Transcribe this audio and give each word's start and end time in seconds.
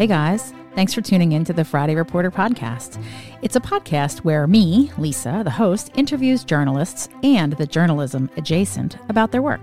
Hey 0.00 0.06
guys, 0.06 0.54
thanks 0.74 0.94
for 0.94 1.02
tuning 1.02 1.32
in 1.32 1.44
to 1.44 1.52
the 1.52 1.62
Friday 1.62 1.94
Reporter 1.94 2.30
podcast. 2.30 2.98
It's 3.42 3.56
a 3.56 3.60
podcast 3.60 4.20
where 4.20 4.46
me, 4.46 4.90
Lisa, 4.96 5.42
the 5.44 5.50
host, 5.50 5.90
interviews 5.92 6.42
journalists 6.42 7.10
and 7.22 7.52
the 7.52 7.66
journalism 7.66 8.30
adjacent 8.38 8.96
about 9.10 9.30
their 9.30 9.42
work. 9.42 9.60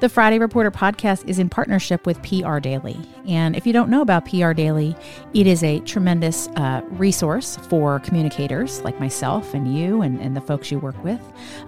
The 0.00 0.08
Friday 0.08 0.40
Reporter 0.40 0.72
podcast 0.72 1.28
is 1.28 1.38
in 1.38 1.48
partnership 1.48 2.06
with 2.06 2.20
PR 2.24 2.58
Daily. 2.58 2.98
And 3.28 3.54
if 3.54 3.64
you 3.64 3.72
don't 3.72 3.88
know 3.88 4.02
about 4.02 4.28
PR 4.28 4.52
Daily, 4.52 4.96
it 5.32 5.46
is 5.46 5.62
a 5.62 5.78
tremendous 5.78 6.48
uh, 6.56 6.80
resource 6.88 7.56
for 7.68 8.00
communicators 8.00 8.82
like 8.82 8.98
myself 8.98 9.54
and 9.54 9.72
you 9.72 10.02
and, 10.02 10.20
and 10.20 10.36
the 10.36 10.40
folks 10.40 10.72
you 10.72 10.80
work 10.80 11.00
with. 11.04 11.20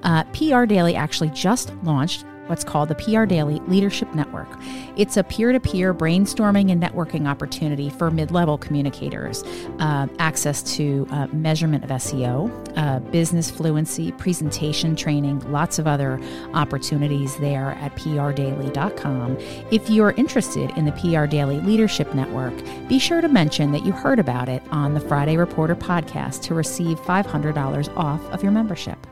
Uh, 0.02 0.24
PR 0.32 0.64
Daily 0.64 0.96
actually 0.96 1.30
just 1.30 1.72
launched 1.84 2.24
what's 2.46 2.64
called 2.64 2.88
the 2.88 2.94
PR 2.94 3.24
Daily 3.24 3.60
Leadership 3.66 4.12
Network. 4.14 4.48
It's 4.96 5.16
a 5.16 5.24
peer 5.24 5.52
to 5.52 5.60
peer 5.60 5.94
brainstorming 5.94 6.70
and 6.70 6.82
networking 6.82 7.26
opportunity 7.26 7.90
for 7.90 8.10
mid 8.10 8.30
level 8.30 8.58
communicators, 8.58 9.42
uh, 9.78 10.06
access 10.18 10.62
to 10.76 11.06
uh, 11.10 11.26
measurement 11.28 11.84
of 11.84 11.90
SEO, 11.90 12.50
uh, 12.76 13.00
business 13.10 13.50
fluency, 13.50 14.12
presentation 14.12 14.96
training, 14.96 15.40
lots 15.50 15.78
of 15.78 15.86
other 15.86 16.20
opportunities 16.54 17.36
there 17.38 17.70
at 17.80 17.94
prdaily.com. 17.96 19.36
If 19.70 19.90
you're 19.90 20.12
interested 20.12 20.70
in 20.76 20.84
the 20.84 20.92
PR 20.92 21.26
Daily 21.26 21.60
Leadership 21.60 22.14
Network, 22.14 22.54
be 22.88 22.98
sure 22.98 23.20
to 23.20 23.28
mention 23.28 23.72
that 23.72 23.84
you 23.84 23.92
heard 23.92 24.18
about 24.18 24.48
it 24.48 24.62
on 24.70 24.94
the 24.94 25.00
Friday 25.00 25.36
Reporter 25.36 25.76
podcast 25.76 26.42
to 26.42 26.54
receive 26.54 26.98
$500 27.00 27.96
off 27.96 28.20
of 28.32 28.42
your 28.42 28.52
membership. 28.52 29.06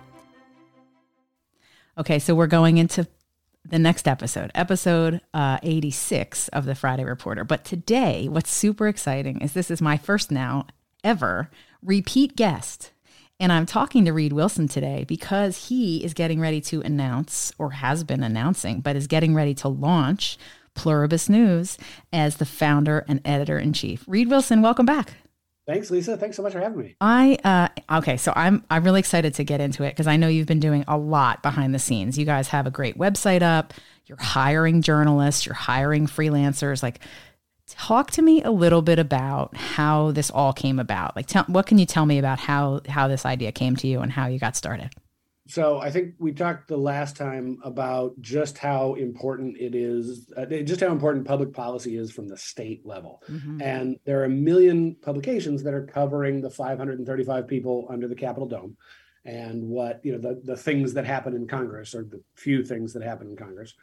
Okay, 1.99 2.19
so 2.19 2.35
we're 2.35 2.47
going 2.47 2.79
into 2.79 3.07
the 3.65 3.79
next 3.79 4.09
episode, 4.09 4.51
episode 4.55 5.21
uh, 5.33 5.59
86 5.63 6.49
of 6.49 6.65
the 6.65 6.75
Friday 6.75 7.05
Reporter. 7.05 7.45
But 7.45 7.65
today, 7.65 8.29
what's 8.29 8.51
super 8.51 8.89
exciting 8.89 9.41
is 9.41 9.53
this 9.53 9.71
is 9.71 9.81
my 9.81 9.97
first 9.97 10.31
now 10.31 10.67
ever 11.05 11.51
repeat 11.83 12.37
guest. 12.37 12.93
And 13.39 13.53
I'm 13.53 13.67
talking 13.67 14.05
to 14.05 14.13
Reid 14.13 14.33
Wilson 14.33 14.69
today 14.69 15.05
because 15.07 15.69
he 15.69 16.05
is 16.05 16.15
getting 16.15 16.39
ready 16.39 16.61
to 16.63 16.81
announce, 16.83 17.53
or 17.59 17.71
has 17.73 18.05
been 18.05 18.23
announcing, 18.23 18.81
but 18.81 18.95
is 18.95 19.07
getting 19.07 19.35
ready 19.35 19.55
to 19.55 19.69
launch 19.69 20.39
Pluribus 20.75 21.29
News 21.29 21.77
as 22.13 22.37
the 22.37 22.47
founder 22.47 23.05
and 23.09 23.21
editor 23.25 23.59
in 23.59 23.73
chief. 23.73 24.05
Reid 24.07 24.29
Wilson, 24.29 24.63
welcome 24.63 24.87
back. 24.87 25.15
Thanks, 25.67 25.91
Lisa. 25.91 26.17
Thanks 26.17 26.37
so 26.37 26.43
much 26.43 26.53
for 26.53 26.61
having 26.61 26.79
me. 26.79 26.97
I 27.01 27.39
uh, 27.45 27.99
okay, 27.99 28.17
so 28.17 28.33
I'm 28.35 28.65
I'm 28.69 28.83
really 28.83 28.99
excited 28.99 29.35
to 29.35 29.45
get 29.45 29.61
into 29.61 29.85
it 29.85 29.91
because 29.91 30.09
I 30.09 30.17
know 30.17 30.27
you've 30.27 30.49
been 30.49 30.61
doing 30.61 30.85
a 30.89 30.99
lot 30.99 31.43
behind 31.43 31.73
the 31.75 31.79
scenes. 31.79 32.19
You 32.19 32.25
guys 32.25 32.49
have 32.49 32.67
a 32.67 32.71
great 32.71 32.99
website 32.99 33.43
up. 33.43 33.73
You're 34.07 34.19
hiring 34.21 34.83
journalists. 34.83 35.47
You're 35.47 35.55
hiring 35.55 36.09
freelancers. 36.09 36.83
Like, 36.83 36.99
talk 37.69 38.11
to 38.13 38.23
me 38.23 38.43
a 38.43 38.51
little 38.51 38.83
bit 38.83 38.99
about 38.99 39.57
how 39.57 40.11
this 40.11 40.31
all 40.31 40.53
came 40.53 40.81
about. 40.81 41.15
Like, 41.15 41.27
tell, 41.27 41.45
what 41.45 41.67
can 41.67 41.79
you 41.79 41.87
tell 41.87 42.07
me 42.07 42.19
about 42.19 42.41
how 42.41 42.81
how 42.89 43.07
this 43.07 43.25
idea 43.25 43.53
came 43.53 43.77
to 43.77 43.87
you 43.87 44.01
and 44.01 44.11
how 44.11 44.27
you 44.27 44.41
got 44.41 44.57
started? 44.57 44.91
So 45.53 45.81
I 45.81 45.91
think 45.91 46.15
we 46.19 46.33
talked 46.33 46.69
the 46.69 46.79
last 46.79 47.15
time 47.15 47.59
about 47.63 48.19
just 48.23 48.57
how 48.57 48.95
important 48.95 49.59
it 49.59 49.75
is, 49.75 50.33
uh, 50.35 50.47
just 50.47 50.81
how 50.81 50.87
important 50.87 51.27
public 51.27 51.53
policy 51.53 51.99
is 51.99 52.11
from 52.11 52.27
the 52.27 52.39
state 52.39 52.87
level. 52.87 53.23
Mm-hmm. 53.29 53.61
And 53.61 53.99
there 54.07 54.19
are 54.21 54.25
a 54.25 54.31
million 54.31 54.97
publications 55.03 55.63
that 55.65 55.75
are 55.75 55.85
covering 55.85 56.41
the 56.41 56.49
535 56.49 57.47
people 57.47 57.87
under 57.91 58.09
the 58.09 58.15
Capitol 58.15 58.49
Dome 58.49 58.79
and 59.27 59.69
what, 59.69 60.01
you 60.03 60.13
know, 60.13 60.19
the, 60.19 60.41
the 60.43 60.57
things 60.57 60.95
that 60.95 61.05
happen 61.05 61.35
in 61.35 61.47
Congress 61.47 61.95
or 61.95 62.05
the 62.05 62.23
few 62.35 62.65
things 62.65 62.95
that 62.95 63.03
happen 63.03 63.27
in 63.27 63.37
Congress. 63.37 63.75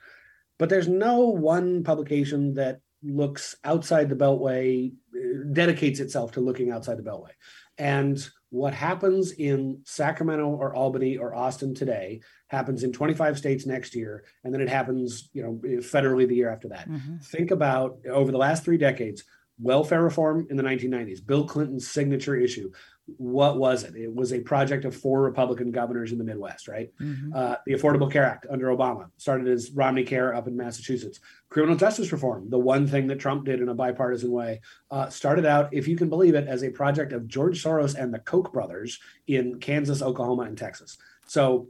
But 0.57 0.69
there's 0.69 0.87
no 0.87 1.19
one 1.19 1.83
publication 1.83 2.55
that 2.55 2.81
looks 3.03 3.55
outside 3.63 4.09
the 4.09 4.15
Beltway, 4.15 4.91
uh, 4.91 5.53
dedicates 5.53 5.99
itself 5.99 6.31
to 6.31 6.39
looking 6.39 6.71
outside 6.71 6.97
the 6.97 7.03
Beltway. 7.03 7.33
And 7.77 8.27
what 8.51 8.73
happens 8.73 9.31
in 9.33 9.81
Sacramento 9.85 10.47
or 10.47 10.75
Albany 10.75 11.17
or 11.17 11.35
Austin 11.35 11.75
today 11.75 12.21
happens 12.47 12.83
in 12.83 12.91
25 12.91 13.37
states 13.37 13.65
next 13.65 13.95
year, 13.95 14.23
and 14.43 14.53
then 14.53 14.61
it 14.61 14.69
happens, 14.69 15.29
you 15.33 15.43
know, 15.43 15.59
federally 15.79 16.27
the 16.27 16.35
year 16.35 16.49
after 16.49 16.67
that. 16.69 16.89
Mm-hmm. 16.89 17.17
Think 17.17 17.51
about 17.51 17.99
over 18.09 18.31
the 18.31 18.37
last 18.37 18.65
three 18.65 18.77
decades, 18.77 19.23
welfare 19.59 20.01
reform 20.01 20.47
in 20.49 20.57
the 20.57 20.63
1990s, 20.63 21.25
Bill 21.25 21.45
Clinton's 21.45 21.87
signature 21.87 22.35
issue, 22.35 22.71
what 23.17 23.57
was 23.57 23.83
it? 23.83 23.95
It 23.95 24.13
was 24.13 24.33
a 24.33 24.39
project 24.39 24.85
of 24.85 24.95
four 24.95 25.21
Republican 25.21 25.71
governors 25.71 26.11
in 26.11 26.17
the 26.17 26.23
Midwest, 26.23 26.67
right? 26.67 26.89
Mm-hmm. 26.99 27.31
Uh, 27.33 27.55
the 27.65 27.73
Affordable 27.73 28.11
Care 28.11 28.25
Act 28.25 28.45
under 28.49 28.67
Obama 28.67 29.09
started 29.17 29.47
as 29.47 29.71
Romney 29.71 30.03
Care 30.03 30.35
up 30.35 30.47
in 30.47 30.55
Massachusetts. 30.55 31.19
Criminal 31.49 31.75
justice 31.75 32.11
reform, 32.11 32.49
the 32.49 32.59
one 32.59 32.87
thing 32.87 33.07
that 33.07 33.19
Trump 33.19 33.45
did 33.45 33.61
in 33.61 33.69
a 33.69 33.73
bipartisan 33.73 34.31
way, 34.31 34.61
uh, 34.91 35.09
started 35.09 35.45
out, 35.45 35.73
if 35.73 35.87
you 35.87 35.95
can 35.95 36.09
believe 36.09 36.35
it, 36.35 36.47
as 36.47 36.63
a 36.63 36.69
project 36.69 37.13
of 37.13 37.27
George 37.27 37.63
Soros 37.63 37.95
and 37.95 38.13
the 38.13 38.19
Koch 38.19 38.51
brothers 38.51 38.99
in 39.27 39.59
Kansas, 39.59 40.01
Oklahoma, 40.01 40.43
and 40.43 40.57
Texas. 40.57 40.97
So, 41.27 41.67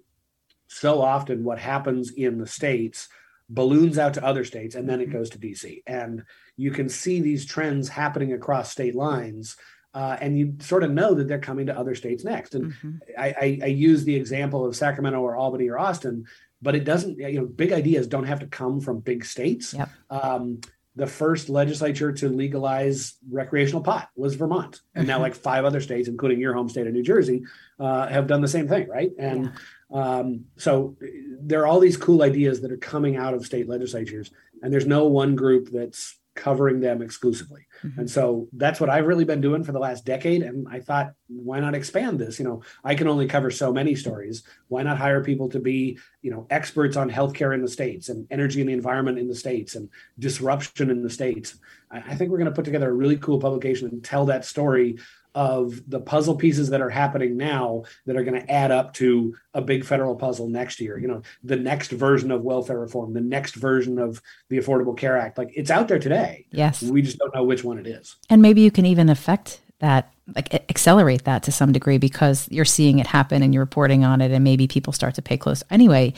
so 0.67 1.01
often 1.01 1.43
what 1.43 1.59
happens 1.59 2.11
in 2.11 2.37
the 2.37 2.47
states 2.47 3.09
balloons 3.49 3.97
out 3.97 4.13
to 4.13 4.23
other 4.23 4.45
states 4.45 4.75
and 4.75 4.87
then 4.87 5.01
it 5.01 5.09
mm-hmm. 5.09 5.17
goes 5.17 5.29
to 5.31 5.39
DC. 5.39 5.81
And 5.87 6.23
you 6.55 6.71
can 6.71 6.87
see 6.87 7.19
these 7.19 7.45
trends 7.45 7.89
happening 7.89 8.33
across 8.33 8.71
state 8.71 8.95
lines 8.95 9.57
uh, 9.93 10.17
and 10.21 10.37
you 10.37 10.55
sort 10.59 10.83
of 10.83 10.91
know 10.91 11.13
that 11.13 11.27
they're 11.27 11.39
coming 11.39 11.65
to 11.65 11.77
other 11.77 11.95
states 11.95 12.23
next. 12.23 12.55
And 12.55 12.73
mm-hmm. 12.73 12.91
I, 13.17 13.27
I, 13.27 13.59
I, 13.63 13.67
use 13.67 14.03
the 14.03 14.15
example 14.15 14.65
of 14.65 14.75
Sacramento 14.75 15.19
or 15.19 15.35
Albany 15.35 15.67
or 15.67 15.79
Austin, 15.79 16.25
but 16.61 16.75
it 16.75 16.83
doesn't. 16.83 17.17
You 17.17 17.39
know, 17.39 17.45
big 17.45 17.71
ideas 17.71 18.07
don't 18.07 18.25
have 18.25 18.39
to 18.41 18.47
come 18.47 18.81
from 18.81 18.99
big 18.99 19.25
states. 19.25 19.73
Yep. 19.73 19.89
Um, 20.09 20.61
the 20.95 21.07
first 21.07 21.49
legislature 21.49 22.11
to 22.11 22.29
legalize 22.29 23.15
recreational 23.31 23.81
pot 23.81 24.09
was 24.15 24.35
Vermont, 24.35 24.81
and 24.93 25.03
mm-hmm. 25.03 25.09
now 25.09 25.19
like 25.19 25.33
five 25.33 25.65
other 25.65 25.81
states, 25.81 26.07
including 26.07 26.39
your 26.39 26.53
home 26.53 26.69
state 26.69 26.87
of 26.87 26.93
New 26.93 27.03
Jersey, 27.03 27.43
uh, 27.79 28.07
have 28.07 28.27
done 28.27 28.41
the 28.41 28.47
same 28.47 28.67
thing, 28.67 28.87
right? 28.89 29.11
And 29.17 29.51
yeah. 29.91 30.17
um, 30.17 30.45
so 30.57 30.97
there 31.41 31.61
are 31.61 31.67
all 31.67 31.79
these 31.79 31.97
cool 31.97 32.21
ideas 32.21 32.61
that 32.61 32.71
are 32.71 32.77
coming 32.77 33.15
out 33.15 33.33
of 33.33 33.45
state 33.45 33.67
legislatures, 33.67 34.29
and 34.61 34.71
there's 34.71 34.85
no 34.85 35.05
one 35.05 35.35
group 35.35 35.69
that's 35.71 36.18
covering 36.39 36.79
them 36.79 37.01
exclusively. 37.01 37.67
Mm-hmm. 37.83 37.99
And 37.99 38.09
so 38.09 38.47
that's 38.53 38.79
what 38.79 38.89
I've 38.89 39.07
really 39.07 39.25
been 39.25 39.41
doing 39.41 39.63
for 39.63 39.73
the 39.73 39.79
last 39.79 40.05
decade. 40.05 40.41
And 40.41 40.67
I 40.69 40.79
thought, 40.79 41.11
why 41.27 41.59
not 41.59 41.75
expand 41.75 42.17
this? 42.17 42.39
You 42.39 42.45
know, 42.45 42.63
I 42.83 42.95
can 42.95 43.07
only 43.07 43.27
cover 43.27 43.51
so 43.51 43.73
many 43.73 43.93
stories. 43.93 44.43
Why 44.69 44.83
not 44.83 44.97
hire 44.97 45.21
people 45.21 45.49
to 45.49 45.59
be, 45.59 45.99
you 46.21 46.31
know, 46.31 46.47
experts 46.49 46.95
on 46.95 47.09
healthcare 47.09 47.53
in 47.53 47.61
the 47.61 47.67
States 47.67 48.07
and 48.07 48.25
energy 48.31 48.61
and 48.61 48.69
the 48.69 48.73
environment 48.73 49.19
in 49.19 49.27
the 49.27 49.35
States 49.35 49.75
and 49.75 49.89
disruption 50.17 50.89
in 50.89 51.03
the 51.03 51.09
States? 51.09 51.59
I, 51.91 52.15
think 52.15 52.29
we're 52.29 52.37
going 52.37 52.49
to 52.49 52.55
put 52.55 52.65
together 52.65 52.89
a 52.89 52.93
really 52.93 53.17
cool 53.17 53.39
publication 53.39 53.89
and 53.89 54.03
tell 54.03 54.27
that 54.27 54.45
story 54.45 54.99
of 55.35 55.89
the 55.89 55.99
puzzle 55.99 56.35
pieces 56.35 56.69
that 56.69 56.81
are 56.81 56.89
happening 56.89 57.37
now 57.37 57.83
that 58.05 58.17
are 58.17 58.23
going 58.23 58.39
to 58.39 58.51
add 58.51 58.71
up 58.71 58.93
to 58.95 59.35
a 59.53 59.61
big 59.61 59.85
federal 59.85 60.15
puzzle 60.15 60.49
next 60.49 60.79
year. 60.79 60.97
You 60.97 61.07
know, 61.07 61.21
the 61.43 61.55
next 61.55 61.91
version 61.91 62.31
of 62.31 62.41
welfare 62.41 62.79
reform, 62.79 63.13
the 63.13 63.21
next 63.21 63.55
version 63.55 63.99
of 63.99 64.21
the 64.49 64.57
Affordable 64.57 64.97
Care 64.97 65.17
Act. 65.17 65.37
Like 65.37 65.51
it's 65.55 65.71
out 65.71 65.87
there 65.87 65.99
today. 65.99 66.45
Yes. 66.51 66.81
We 66.81 67.01
just 67.01 67.19
don't 67.19 67.33
know 67.33 67.43
which 67.43 67.63
one 67.63 67.77
it 67.77 67.87
is. 67.87 68.15
And 68.29 68.41
maybe 68.41 68.61
you 68.61 68.71
can 68.71 68.85
even 68.85 69.09
affect 69.09 69.61
that 69.79 70.11
like 70.35 70.53
accelerate 70.69 71.23
that 71.23 71.43
to 71.43 71.51
some 71.51 71.71
degree 71.71 71.97
because 71.97 72.47
you're 72.51 72.65
seeing 72.65 72.99
it 72.99 73.07
happen 73.07 73.41
and 73.41 73.53
you're 73.53 73.63
reporting 73.63 74.03
on 74.03 74.21
it 74.21 74.31
and 74.31 74.43
maybe 74.43 74.67
people 74.67 74.93
start 74.93 75.15
to 75.15 75.21
pay 75.21 75.37
close 75.37 75.63
anyway 75.69 76.13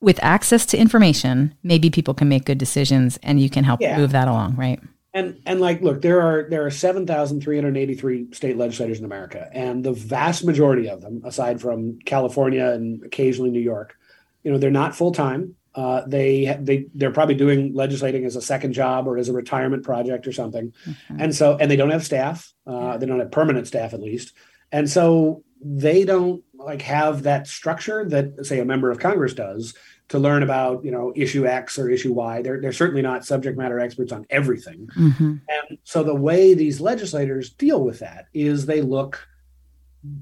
with 0.00 0.18
access 0.22 0.66
to 0.66 0.76
information 0.76 1.54
maybe 1.62 1.90
people 1.90 2.12
can 2.12 2.28
make 2.28 2.44
good 2.44 2.58
decisions 2.58 3.18
and 3.22 3.40
you 3.40 3.48
can 3.48 3.64
help 3.64 3.80
yeah. 3.80 3.96
move 3.96 4.12
that 4.12 4.28
along 4.28 4.54
right 4.56 4.80
and 5.14 5.40
and 5.46 5.60
like 5.60 5.80
look 5.80 6.02
there 6.02 6.20
are 6.20 6.48
there 6.50 6.66
are 6.66 6.70
7383 6.70 8.32
state 8.32 8.56
legislators 8.56 8.98
in 8.98 9.04
america 9.04 9.48
and 9.52 9.82
the 9.82 9.92
vast 9.92 10.44
majority 10.44 10.88
of 10.88 11.00
them 11.00 11.22
aside 11.24 11.60
from 11.60 11.98
california 12.00 12.72
and 12.72 13.02
occasionally 13.04 13.50
new 13.50 13.60
york 13.60 13.96
you 14.42 14.52
know 14.52 14.58
they're 14.58 14.70
not 14.70 14.96
full-time. 14.96 15.54
Uh, 15.74 16.02
they 16.06 16.56
they 16.60 16.86
they're 16.94 17.12
probably 17.12 17.34
doing 17.34 17.74
legislating 17.74 18.24
as 18.24 18.34
a 18.34 18.42
second 18.42 18.72
job 18.72 19.06
or 19.06 19.18
as 19.18 19.28
a 19.28 19.32
retirement 19.32 19.84
project 19.84 20.26
or 20.26 20.32
something. 20.32 20.72
Mm-hmm. 20.86 21.20
and 21.20 21.34
so 21.34 21.56
and 21.60 21.70
they 21.70 21.76
don't 21.76 21.90
have 21.90 22.04
staff. 22.04 22.52
Uh, 22.66 22.96
they 22.96 23.06
don't 23.06 23.20
have 23.20 23.30
permanent 23.30 23.66
staff 23.66 23.92
at 23.92 24.00
least. 24.00 24.32
And 24.72 24.88
so 24.88 25.44
they 25.60 26.04
don't 26.04 26.42
like 26.54 26.82
have 26.82 27.24
that 27.24 27.46
structure 27.46 28.04
that 28.08 28.46
say 28.46 28.60
a 28.60 28.64
member 28.64 28.90
of 28.90 28.98
congress 28.98 29.34
does 29.34 29.74
to 30.08 30.18
learn 30.18 30.42
about 30.42 30.84
you 30.84 30.90
know 30.90 31.12
issue 31.14 31.46
X 31.46 31.78
or 31.78 31.90
issue 31.90 32.12
Y. 32.12 32.42
They're 32.42 32.60
they're 32.60 32.72
certainly 32.72 33.02
not 33.02 33.24
subject 33.24 33.58
matter 33.58 33.78
experts 33.78 34.12
on 34.12 34.26
everything. 34.30 34.88
Mm-hmm. 34.96 35.36
And 35.48 35.78
so 35.84 36.02
the 36.02 36.14
way 36.14 36.54
these 36.54 36.80
legislators 36.80 37.50
deal 37.50 37.84
with 37.84 38.00
that 38.00 38.26
is 38.32 38.66
they 38.66 38.80
look 38.80 39.26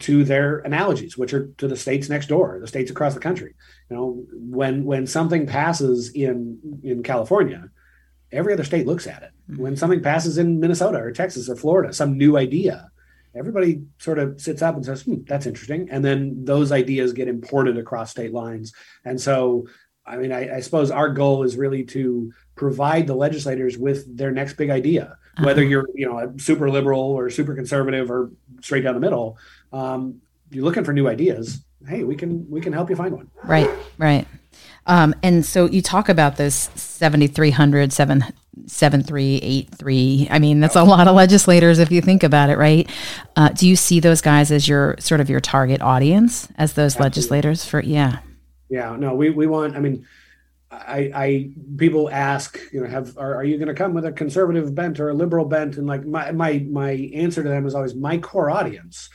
to 0.00 0.24
their 0.24 0.58
analogies, 0.58 1.16
which 1.16 1.32
are 1.34 1.46
to 1.58 1.68
the 1.68 1.76
states 1.76 2.08
next 2.08 2.28
door, 2.28 2.58
the 2.60 2.66
states 2.66 2.90
across 2.90 3.14
the 3.14 3.20
country. 3.20 3.54
You 3.90 3.96
know, 3.96 4.24
when 4.32 4.84
when 4.84 5.06
something 5.06 5.46
passes 5.46 6.10
in 6.10 6.80
in 6.82 7.02
California, 7.02 7.70
every 8.32 8.52
other 8.52 8.64
state 8.64 8.86
looks 8.86 9.06
at 9.06 9.22
it. 9.22 9.30
Mm-hmm. 9.50 9.62
When 9.62 9.76
something 9.76 10.02
passes 10.02 10.38
in 10.38 10.58
Minnesota 10.58 10.98
or 10.98 11.12
Texas 11.12 11.48
or 11.48 11.54
Florida, 11.54 11.92
some 11.92 12.18
new 12.18 12.36
idea, 12.36 12.90
everybody 13.36 13.82
sort 13.98 14.18
of 14.18 14.40
sits 14.40 14.62
up 14.62 14.74
and 14.74 14.84
says, 14.84 15.02
hmm, 15.02 15.22
that's 15.26 15.46
interesting. 15.46 15.88
And 15.90 16.04
then 16.04 16.44
those 16.44 16.72
ideas 16.72 17.12
get 17.12 17.28
imported 17.28 17.78
across 17.78 18.10
state 18.10 18.32
lines. 18.32 18.72
And 19.04 19.20
so, 19.20 19.66
I 20.06 20.16
mean, 20.16 20.32
I, 20.32 20.56
I, 20.56 20.60
suppose 20.60 20.90
our 20.90 21.08
goal 21.10 21.42
is 21.42 21.56
really 21.56 21.82
to 21.84 22.32
provide 22.54 23.06
the 23.06 23.14
legislators 23.14 23.76
with 23.76 24.16
their 24.16 24.30
next 24.30 24.54
big 24.54 24.70
idea 24.70 25.18
whether 25.40 25.62
you're 25.62 25.88
you 25.94 26.08
know 26.08 26.18
a 26.18 26.38
super 26.38 26.70
liberal 26.70 27.00
or 27.00 27.28
super 27.30 27.54
conservative 27.54 28.10
or 28.10 28.30
straight 28.60 28.82
down 28.82 28.94
the 28.94 29.00
middle. 29.00 29.38
Um, 29.72 30.20
you're 30.50 30.64
looking 30.64 30.84
for 30.84 30.92
new 30.92 31.08
ideas. 31.08 31.64
Hey 31.86 32.04
we 32.04 32.16
can 32.16 32.48
we 32.50 32.60
can 32.60 32.72
help 32.72 32.90
you 32.90 32.96
find 32.96 33.14
one. 33.14 33.30
Right 33.44 33.70
right 33.98 34.26
um, 34.86 35.14
and 35.22 35.44
so 35.44 35.66
you 35.66 35.82
talk 35.82 36.08
about 36.08 36.36
this 36.36 36.70
7300 36.74 37.92
7 37.92 38.24
7383 38.66 40.28
i 40.30 40.38
mean 40.38 40.60
that's 40.60 40.76
a 40.76 40.82
lot 40.82 41.06
of 41.06 41.14
legislators 41.14 41.78
if 41.78 41.90
you 41.90 42.00
think 42.00 42.22
about 42.22 42.50
it 42.50 42.58
right? 42.58 42.90
Uh, 43.36 43.48
do 43.50 43.68
you 43.68 43.76
see 43.76 44.00
those 44.00 44.20
guys 44.20 44.50
as 44.50 44.66
your 44.66 44.96
sort 44.98 45.20
of 45.20 45.28
your 45.28 45.40
target 45.40 45.82
audience 45.82 46.48
as 46.56 46.72
those 46.72 46.96
Absolutely. 46.96 47.04
legislators 47.04 47.64
for 47.64 47.82
yeah. 47.82 48.18
Yeah 48.68 48.96
no 48.96 49.14
we, 49.14 49.30
we 49.30 49.46
want 49.46 49.76
i 49.76 49.80
mean 49.80 50.06
I, 50.70 51.10
I 51.14 51.50
people 51.76 52.10
ask, 52.10 52.58
you 52.72 52.80
know, 52.80 52.88
have 52.88 53.16
are, 53.16 53.36
are 53.36 53.44
you 53.44 53.56
going 53.56 53.68
to 53.68 53.74
come 53.74 53.94
with 53.94 54.04
a 54.04 54.12
conservative 54.12 54.74
bent 54.74 54.98
or 54.98 55.10
a 55.10 55.14
liberal 55.14 55.44
bent? 55.44 55.76
And 55.76 55.86
like 55.86 56.04
my 56.04 56.32
my 56.32 56.66
my 56.68 56.90
answer 57.14 57.42
to 57.42 57.48
them 57.48 57.66
is 57.66 57.74
always 57.74 57.94
my 57.94 58.18
core 58.18 58.50
audience 58.50 59.08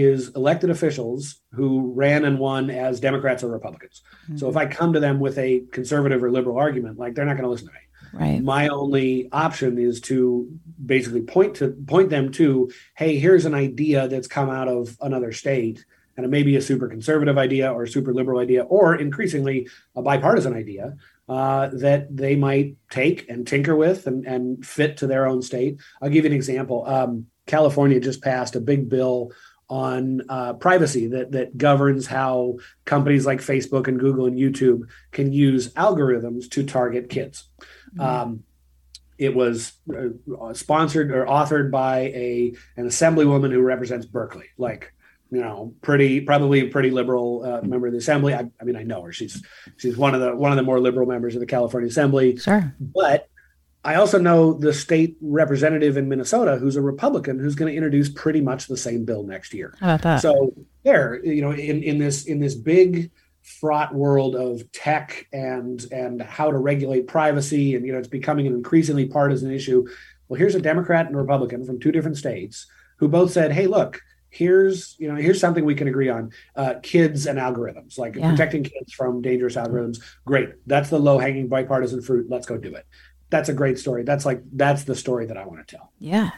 is 0.00 0.30
elected 0.34 0.70
officials 0.70 1.40
who 1.52 1.92
ran 1.94 2.24
and 2.24 2.38
won 2.38 2.70
as 2.70 3.00
Democrats 3.00 3.42
or 3.42 3.48
Republicans. 3.48 4.02
Mm-hmm. 4.24 4.38
So 4.38 4.48
if 4.48 4.56
I 4.56 4.66
come 4.66 4.92
to 4.92 5.00
them 5.00 5.20
with 5.20 5.38
a 5.38 5.64
conservative 5.72 6.22
or 6.22 6.30
liberal 6.30 6.58
argument, 6.58 6.98
like 6.98 7.14
they're 7.14 7.24
not 7.24 7.34
going 7.34 7.44
to 7.44 7.50
listen 7.50 7.68
to 7.68 7.72
me. 7.72 7.78
Right. 8.14 8.42
My 8.42 8.68
only 8.68 9.30
option 9.32 9.78
is 9.78 10.00
to 10.02 10.48
basically 10.84 11.22
point 11.22 11.56
to 11.56 11.68
point 11.86 12.10
them 12.10 12.30
to, 12.32 12.70
hey, 12.94 13.18
here's 13.18 13.46
an 13.46 13.54
idea 13.54 14.06
that's 14.08 14.28
come 14.28 14.50
out 14.50 14.68
of 14.68 14.96
another 15.00 15.32
state 15.32 15.84
and 16.16 16.26
it 16.26 16.28
may 16.28 16.42
be 16.42 16.56
a 16.56 16.62
super 16.62 16.88
conservative 16.88 17.38
idea 17.38 17.72
or 17.72 17.84
a 17.84 17.88
super 17.88 18.12
liberal 18.12 18.40
idea, 18.40 18.62
or 18.64 18.94
increasingly 18.94 19.68
a 19.96 20.02
bipartisan 20.02 20.54
idea 20.54 20.96
uh, 21.28 21.68
that 21.72 22.14
they 22.14 22.36
might 22.36 22.76
take 22.90 23.28
and 23.28 23.46
tinker 23.46 23.74
with 23.74 24.06
and, 24.06 24.26
and, 24.26 24.64
fit 24.66 24.98
to 24.98 25.06
their 25.06 25.26
own 25.26 25.40
state. 25.40 25.80
I'll 26.00 26.10
give 26.10 26.24
you 26.24 26.30
an 26.30 26.36
example. 26.36 26.86
Um, 26.86 27.26
California 27.46 28.00
just 28.00 28.22
passed 28.22 28.56
a 28.56 28.60
big 28.60 28.88
bill 28.88 29.32
on 29.72 30.20
uh, 30.28 30.52
privacy 30.52 31.06
that 31.06 31.32
that 31.32 31.56
governs 31.56 32.06
how 32.06 32.56
companies 32.84 33.24
like 33.24 33.38
Facebook 33.38 33.88
and 33.88 33.98
Google 33.98 34.26
and 34.26 34.36
YouTube 34.36 34.82
can 35.12 35.32
use 35.32 35.72
algorithms 35.72 36.50
to 36.50 36.62
target 36.62 37.08
kids. 37.08 37.48
Mm-hmm. 37.94 38.00
Um, 38.02 38.42
it 39.16 39.34
was 39.34 39.72
uh, 39.90 40.52
sponsored 40.52 41.10
or 41.10 41.24
authored 41.24 41.70
by 41.70 42.00
a 42.00 42.52
an 42.76 42.86
assemblywoman 42.86 43.50
who 43.50 43.62
represents 43.62 44.04
Berkeley, 44.04 44.48
like 44.58 44.92
you 45.30 45.40
know, 45.40 45.74
pretty 45.80 46.20
probably 46.20 46.60
a 46.60 46.68
pretty 46.68 46.90
liberal 46.90 47.42
uh, 47.42 47.62
member 47.66 47.86
of 47.86 47.94
the 47.94 47.98
assembly. 47.98 48.34
I, 48.34 48.50
I, 48.60 48.64
mean, 48.64 48.76
I 48.76 48.82
know 48.82 49.00
her. 49.00 49.12
She's 49.12 49.42
she's 49.78 49.96
one 49.96 50.14
of 50.14 50.20
the 50.20 50.36
one 50.36 50.52
of 50.52 50.56
the 50.56 50.64
more 50.64 50.80
liberal 50.80 51.08
members 51.08 51.34
of 51.34 51.40
the 51.40 51.46
California 51.46 51.88
Assembly. 51.88 52.36
Sure. 52.36 52.74
But 52.78 53.26
I 53.84 53.96
also 53.96 54.18
know 54.18 54.52
the 54.52 54.72
state 54.72 55.16
representative 55.20 55.96
in 55.96 56.08
Minnesota 56.08 56.56
who's 56.56 56.76
a 56.76 56.82
Republican 56.82 57.38
who's 57.38 57.56
going 57.56 57.70
to 57.70 57.76
introduce 57.76 58.08
pretty 58.08 58.40
much 58.40 58.68
the 58.68 58.76
same 58.76 59.04
bill 59.04 59.24
next 59.24 59.52
year. 59.52 59.74
How 59.80 59.94
about 59.94 60.02
that? 60.02 60.22
So 60.22 60.54
there, 60.84 61.24
you 61.24 61.42
know, 61.42 61.50
in 61.50 61.82
in 61.82 61.98
this 61.98 62.24
in 62.26 62.38
this 62.38 62.54
big 62.54 63.10
fraught 63.42 63.92
world 63.92 64.36
of 64.36 64.70
tech 64.70 65.26
and 65.32 65.84
and 65.90 66.22
how 66.22 66.50
to 66.50 66.58
regulate 66.58 67.08
privacy 67.08 67.74
and 67.74 67.84
you 67.84 67.92
know 67.92 67.98
it's 67.98 68.06
becoming 68.06 68.46
an 68.46 68.54
increasingly 68.54 69.06
partisan 69.06 69.50
issue. 69.50 69.86
Well, 70.28 70.38
here's 70.38 70.54
a 70.54 70.62
Democrat 70.62 71.06
and 71.06 71.16
a 71.16 71.18
Republican 71.18 71.64
from 71.64 71.80
two 71.80 71.92
different 71.92 72.16
states 72.16 72.66
who 72.98 73.08
both 73.08 73.32
said, 73.32 73.50
"Hey, 73.50 73.66
look, 73.66 74.00
here's 74.32 74.96
you 74.98 75.06
know 75.08 75.14
here's 75.14 75.38
something 75.38 75.64
we 75.64 75.74
can 75.74 75.88
agree 75.88 76.08
on 76.08 76.30
uh, 76.56 76.74
kids 76.82 77.26
and 77.26 77.38
algorithms 77.38 77.98
like 77.98 78.16
yeah. 78.16 78.30
protecting 78.30 78.64
kids 78.64 78.92
from 78.92 79.20
dangerous 79.20 79.56
algorithms 79.56 79.98
great 80.24 80.48
that's 80.66 80.88
the 80.88 80.98
low 80.98 81.18
hanging 81.18 81.48
bipartisan 81.48 82.00
fruit 82.00 82.26
let's 82.30 82.46
go 82.46 82.56
do 82.56 82.74
it 82.74 82.86
that's 83.32 83.48
a 83.48 83.52
great 83.52 83.78
story 83.78 84.04
that's 84.04 84.24
like 84.24 84.40
that's 84.52 84.84
the 84.84 84.94
story 84.94 85.26
that 85.26 85.36
i 85.36 85.44
want 85.44 85.66
to 85.66 85.76
tell 85.76 85.90
yeah 85.98 86.30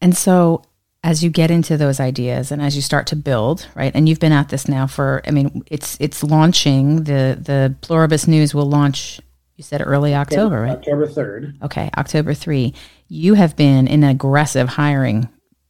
and 0.00 0.16
so 0.16 0.62
as 1.04 1.22
you 1.22 1.28
get 1.28 1.50
into 1.50 1.76
those 1.76 2.00
ideas 2.00 2.50
and 2.50 2.62
as 2.62 2.74
you 2.74 2.80
start 2.80 3.06
to 3.06 3.16
build 3.16 3.68
right 3.74 3.92
and 3.94 4.08
you've 4.08 4.20
been 4.20 4.32
at 4.32 4.48
this 4.48 4.66
now 4.66 4.86
for 4.86 5.20
i 5.26 5.30
mean 5.30 5.62
it's 5.66 5.98
it's 6.00 6.22
launching 6.24 7.04
the 7.04 7.38
the 7.38 7.74
pluribus 7.82 8.26
news 8.26 8.54
will 8.54 8.68
launch 8.68 9.20
you 9.56 9.62
said 9.62 9.82
early 9.84 10.14
october 10.14 10.62
right 10.62 10.78
october 10.78 11.06
3rd 11.06 11.62
okay 11.62 11.90
october 11.98 12.32
3 12.32 12.72
you 13.08 13.34
have 13.34 13.54
been 13.56 13.86
in 13.86 14.02
an 14.02 14.10
aggressive 14.10 14.70
hiring 14.70 15.28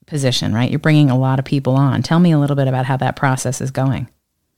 position, 0.08 0.52
right? 0.52 0.70
You're 0.70 0.80
bringing 0.80 1.10
a 1.10 1.18
lot 1.18 1.38
of 1.38 1.44
people 1.44 1.76
on. 1.76 2.02
Tell 2.02 2.18
me 2.18 2.32
a 2.32 2.38
little 2.38 2.56
bit 2.56 2.66
about 2.66 2.86
how 2.86 2.96
that 2.96 3.14
process 3.14 3.60
is 3.60 3.70
going. 3.70 4.08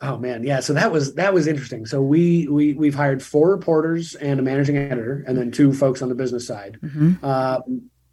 Oh 0.03 0.17
man, 0.17 0.45
yeah. 0.45 0.61
So 0.61 0.73
that 0.73 0.91
was 0.91 1.15
that 1.15 1.35
was 1.35 1.47
interesting. 1.47 1.85
So 1.85 2.01
we 2.01 2.49
we 2.49 2.73
we've 2.73 2.95
hired 2.95 3.23
four 3.23 3.51
reporters 3.51 4.15
and 4.15 4.41
a 4.41 4.43
managing 4.43 4.77
editor, 4.77 5.25
and 5.27 5.37
then 5.37 5.51
two 5.51 5.73
folks 5.73 6.01
on 6.01 6.09
the 6.09 6.15
business 6.15 6.47
side. 6.47 6.79
Mm-hmm. 6.83 7.15
Uh, 7.23 7.61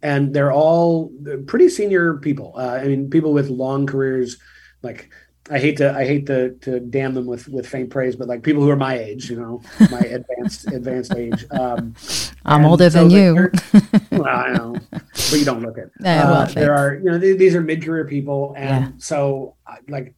and 0.02 0.34
they're 0.34 0.52
all 0.52 1.10
pretty 1.46 1.68
senior 1.68 2.18
people. 2.18 2.54
Uh, 2.56 2.78
I 2.82 2.84
mean, 2.84 3.10
people 3.10 3.32
with 3.32 3.48
long 3.48 3.86
careers, 3.86 4.36
like 4.82 5.10
I 5.50 5.58
hate 5.58 5.78
to 5.78 5.94
I 5.94 6.04
hate 6.04 6.26
to 6.26 6.50
to 6.60 6.80
damn 6.80 7.14
them 7.14 7.26
with 7.26 7.48
with 7.48 7.66
faint 7.66 7.90
praise, 7.90 8.16
but 8.16 8.28
like 8.28 8.42
people 8.42 8.62
who 8.62 8.70
are 8.70 8.76
my 8.76 8.98
age, 8.98 9.30
you 9.30 9.36
know, 9.36 9.62
my 9.90 10.00
advanced 10.00 10.66
advanced 10.68 11.14
age. 11.14 11.46
Um, 11.50 11.94
I'm 12.44 12.64
older 12.64 12.90
so 12.90 13.08
than 13.08 13.10
you. 13.10 13.50
well, 14.12 14.26
I 14.26 14.52
know, 14.52 14.76
but 14.90 15.32
you 15.32 15.44
don't 15.44 15.62
look 15.62 15.78
it. 15.78 15.90
Yeah, 16.00 16.24
well, 16.24 16.42
uh, 16.42 16.46
there 16.46 16.74
are 16.74 16.94
you 16.94 17.04
know 17.04 17.18
these 17.18 17.54
are 17.54 17.62
mid 17.62 17.82
career 17.82 18.04
people, 18.04 18.54
and 18.56 18.84
yeah. 18.84 18.92
so 18.98 19.54
like, 19.88 20.14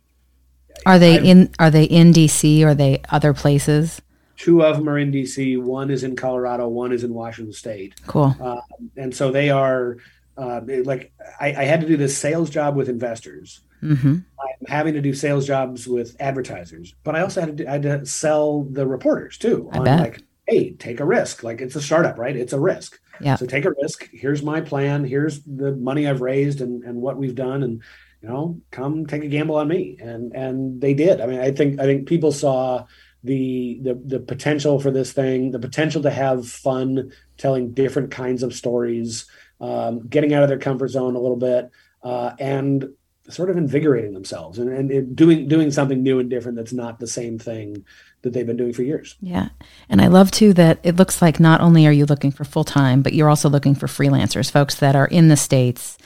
are 0.86 0.98
they 0.98 1.16
I've, 1.16 1.24
in 1.24 1.50
are 1.58 1.70
they 1.70 1.84
in 1.84 2.12
DC? 2.12 2.62
Or 2.62 2.68
are 2.68 2.74
they 2.74 3.02
other 3.10 3.32
places? 3.32 4.00
Two 4.36 4.62
of 4.62 4.78
them 4.78 4.88
are 4.88 4.98
in 4.98 5.12
DC. 5.12 5.62
One 5.62 5.90
is 5.90 6.02
in 6.02 6.16
Colorado. 6.16 6.66
One 6.68 6.92
is 6.92 7.04
in 7.04 7.12
Washington 7.12 7.52
State. 7.52 7.94
Cool. 8.06 8.34
Uh, 8.40 8.60
and 8.96 9.14
so 9.14 9.30
they 9.30 9.50
are 9.50 9.98
uh, 10.38 10.60
like 10.84 11.12
I, 11.38 11.48
I 11.48 11.64
had 11.64 11.80
to 11.82 11.86
do 11.86 11.96
this 11.96 12.16
sales 12.16 12.50
job 12.50 12.76
with 12.76 12.88
investors 12.88 13.60
Mm-hmm. 13.82 14.16
I'm 14.38 14.66
having 14.66 14.94
to 14.94 15.00
do 15.00 15.14
sales 15.14 15.46
jobs 15.46 15.86
with 15.86 16.16
advertisers, 16.20 16.94
but 17.02 17.16
I 17.16 17.22
also 17.22 17.40
had 17.40 17.58
to, 17.58 17.66
I 17.66 17.72
had 17.72 17.82
to 17.82 18.06
sell 18.06 18.64
the 18.64 18.86
reporters 18.86 19.38
too. 19.38 19.70
I 19.72 19.78
on 19.78 19.84
bet. 19.84 20.00
like, 20.00 20.22
hey, 20.46 20.72
take 20.72 21.00
a 21.00 21.04
risk. 21.04 21.42
Like 21.42 21.60
it's 21.60 21.76
a 21.76 21.82
startup, 21.82 22.18
right? 22.18 22.36
It's 22.36 22.52
a 22.52 22.60
risk. 22.60 22.98
Yeah. 23.20 23.36
So 23.36 23.46
take 23.46 23.64
a 23.64 23.72
risk. 23.82 24.08
Here's 24.12 24.42
my 24.42 24.60
plan. 24.60 25.04
Here's 25.04 25.42
the 25.44 25.72
money 25.72 26.06
I've 26.06 26.20
raised 26.20 26.60
and, 26.60 26.82
and 26.84 27.00
what 27.00 27.16
we've 27.16 27.34
done. 27.34 27.62
And 27.62 27.82
you 28.22 28.28
know, 28.28 28.60
come 28.70 29.06
take 29.06 29.24
a 29.24 29.28
gamble 29.28 29.56
on 29.56 29.68
me. 29.68 29.96
And 30.00 30.34
and 30.34 30.80
they 30.80 30.94
did. 30.94 31.20
I 31.20 31.26
mean, 31.26 31.40
I 31.40 31.50
think 31.50 31.80
I 31.80 31.84
think 31.84 32.08
people 32.08 32.32
saw 32.32 32.86
the 33.24 33.80
the 33.82 33.94
the 33.94 34.20
potential 34.20 34.80
for 34.80 34.90
this 34.90 35.12
thing, 35.12 35.50
the 35.50 35.58
potential 35.58 36.02
to 36.02 36.10
have 36.10 36.48
fun 36.48 37.12
telling 37.36 37.72
different 37.72 38.10
kinds 38.10 38.42
of 38.42 38.54
stories, 38.54 39.26
um, 39.60 40.06
getting 40.08 40.34
out 40.34 40.42
of 40.42 40.48
their 40.48 40.58
comfort 40.58 40.88
zone 40.88 41.16
a 41.16 41.20
little 41.20 41.36
bit, 41.36 41.70
uh, 42.02 42.32
and 42.38 42.88
sort 43.28 43.50
of 43.50 43.56
invigorating 43.56 44.12
themselves 44.12 44.58
and, 44.58 44.68
and 44.68 45.16
doing 45.16 45.46
doing 45.46 45.70
something 45.70 46.02
new 46.02 46.18
and 46.18 46.30
different 46.30 46.56
that's 46.56 46.72
not 46.72 46.98
the 46.98 47.06
same 47.06 47.38
thing 47.38 47.84
that 48.22 48.32
they've 48.32 48.46
been 48.46 48.56
doing 48.56 48.72
for 48.72 48.82
years. 48.82 49.16
Yeah. 49.20 49.50
And 49.88 50.02
I 50.02 50.08
love 50.08 50.30
too 50.30 50.52
that 50.54 50.78
it 50.82 50.96
looks 50.96 51.22
like 51.22 51.40
not 51.40 51.60
only 51.60 51.86
are 51.86 51.92
you 51.92 52.06
looking 52.06 52.32
for 52.32 52.44
full 52.44 52.64
time, 52.64 53.02
but 53.02 53.14
you're 53.14 53.30
also 53.30 53.48
looking 53.48 53.74
for 53.74 53.86
freelancers, 53.86 54.50
folks 54.50 54.74
that 54.76 54.96
are 54.96 55.06
in 55.06 55.28
the 55.28 55.36
States. 55.36 55.96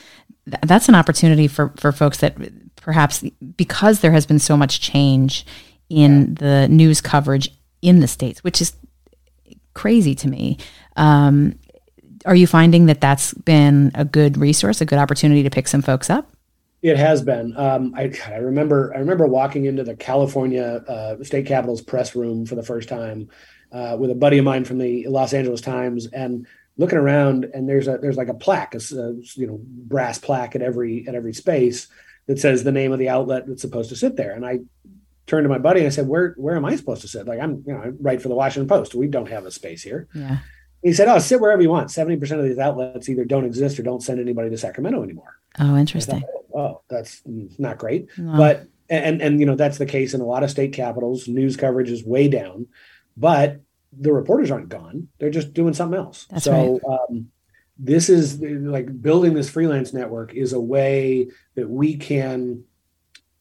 That's 0.63 0.89
an 0.89 0.95
opportunity 0.95 1.49
for, 1.49 1.73
for 1.77 1.91
folks 1.93 2.19
that 2.19 2.37
perhaps 2.77 3.25
because 3.57 4.01
there 4.01 4.13
has 4.13 4.27
been 4.27 4.39
so 4.39 4.57
much 4.57 4.81
change 4.81 5.47
in 5.89 6.37
yeah. 6.41 6.67
the 6.67 6.69
news 6.69 7.01
coverage 7.01 7.51
in 7.83 8.01
the 8.01 8.09
States, 8.09 8.45
which 8.45 8.61
is 8.61 8.75
crazy 9.75 10.15
to 10.15 10.29
me. 10.29 10.59
Um, 10.97 11.59
are 12.27 12.35
you 12.35 12.47
finding 12.47 12.87
that 12.87 13.01
that's 13.01 13.35
been 13.35 13.91
a 13.95 14.05
good 14.05 14.37
resource, 14.37 14.81
a 14.81 14.87
good 14.87 14.99
opportunity 14.99 15.43
to 15.43 15.51
pick 15.51 15.69
some 15.69 15.83
folks 15.83 16.09
up? 16.09 16.31
It 16.83 16.99
has 16.99 17.23
been. 17.23 17.57
Um, 17.57 17.95
I, 17.97 18.13
I, 18.27 18.37
remember. 18.37 18.93
I 18.95 18.99
remember 18.99 19.27
walking 19.27 19.65
into 19.65 19.85
the 19.85 19.97
California 19.97 20.85
uh, 20.87 21.23
State 21.25 21.47
Capitol's 21.47 21.81
press 21.81 22.15
room 22.15 22.45
for 22.45 22.57
the 22.57 22.63
first 22.63 22.91
time 22.91 23.31
uh, 23.73 23.97
with 23.99 24.11
a 24.11 24.15
buddy 24.15 24.37
of 24.39 24.45
mine 24.45 24.65
from 24.65 24.79
the 24.79 25.07
Los 25.09 25.33
Angeles 25.33 25.63
Times, 25.63 26.07
and 26.09 26.47
looking 26.77 26.99
around, 26.99 27.47
and 27.55 27.69
there's 27.69 27.89
a 27.89 27.99
there's 27.99 28.17
like 28.17 28.29
a 28.29 28.35
plaque, 28.35 28.75
a, 28.75 28.81
you 29.35 29.47
know 29.47 29.61
brass 29.63 30.19
plaque 30.19 30.55
at 30.55 30.63
every 30.63 31.07
at 31.09 31.15
every 31.15 31.33
space 31.33 31.89
that 32.27 32.39
says 32.39 32.65
the 32.65 32.73
name 32.73 32.93
of 32.93 32.99
the 32.99 33.09
outlet 33.09 33.47
that's 33.47 33.63
supposed 33.63 33.91
to 33.91 33.97
sit 33.97 34.17
there. 34.17 34.33
And 34.33 34.47
I 34.47 34.61
turned 35.27 35.45
to 35.45 35.49
my 35.49 35.59
buddy 35.59 35.81
and 35.81 35.87
I 35.87 35.91
said, 35.91 36.09
"Where 36.09 36.35
where 36.37 36.57
am 36.57 36.65
I 36.65 36.77
supposed 36.77 37.03
to 37.03 37.09
sit? 37.09 37.27
Like 37.27 37.41
I'm 37.41 37.63
you 37.67 37.73
know 37.73 37.81
I 37.81 37.89
write 38.01 38.23
for 38.23 38.29
the 38.29 38.35
Washington 38.35 38.69
Post. 38.69 38.95
We 38.95 39.09
don't 39.09 39.29
have 39.29 39.47
a 39.47 39.51
space 39.51 39.83
here." 39.83 40.09
Yeah. 40.15 40.39
He 40.83 40.93
said, 40.93 41.09
"Oh, 41.09 41.19
sit 41.19 41.41
wherever 41.41 41.63
you 41.63 41.71
want. 41.71 41.91
Seventy 41.91 42.17
percent 42.17 42.41
of 42.41 42.47
these 42.47 42.59
outlets 42.59 43.09
either 43.09 43.25
don't 43.25 43.47
exist 43.47 43.79
or 43.79 43.83
don't 43.83 44.03
send 44.03 44.21
anybody 44.21 44.51
to 44.51 44.59
Sacramento 44.59 45.03
anymore." 45.03 45.39
Oh, 45.59 45.77
interesting. 45.77 46.21
Thought, 46.21 46.59
oh, 46.59 46.83
that's 46.89 47.23
not 47.25 47.79
great. 47.79 48.09
No. 48.19 48.37
But 48.37 48.67
and 48.91 49.23
and 49.23 49.41
you 49.41 49.47
know 49.47 49.57
that's 49.57 49.79
the 49.79 49.87
case 49.87 50.15
in 50.15 50.21
a 50.21 50.27
lot 50.27 50.43
of 50.43 50.51
state 50.51 50.73
capitals. 50.73 51.29
News 51.29 51.57
coverage 51.57 51.91
is 51.91 52.05
way 52.05 52.29
down, 52.29 52.67
but 53.17 53.61
the 53.99 54.13
reporters 54.13 54.51
aren't 54.51 54.69
gone. 54.69 55.09
They're 55.19 55.31
just 55.31 55.55
doing 55.55 55.75
something 55.75 55.99
else. 55.99 56.27
That's 56.31 56.45
so 56.45 56.81
right. 56.87 56.99
um, 57.11 57.31
this 57.79 58.09
is 58.09 58.41
like 58.41 59.03
building 59.03 59.35
this 59.35 59.51
freelance 59.51 59.93
network 59.93 60.35
is 60.35 60.53
a 60.53 60.61
way 60.61 61.29
that 61.55 61.69
we 61.69 61.97
can 61.97 62.65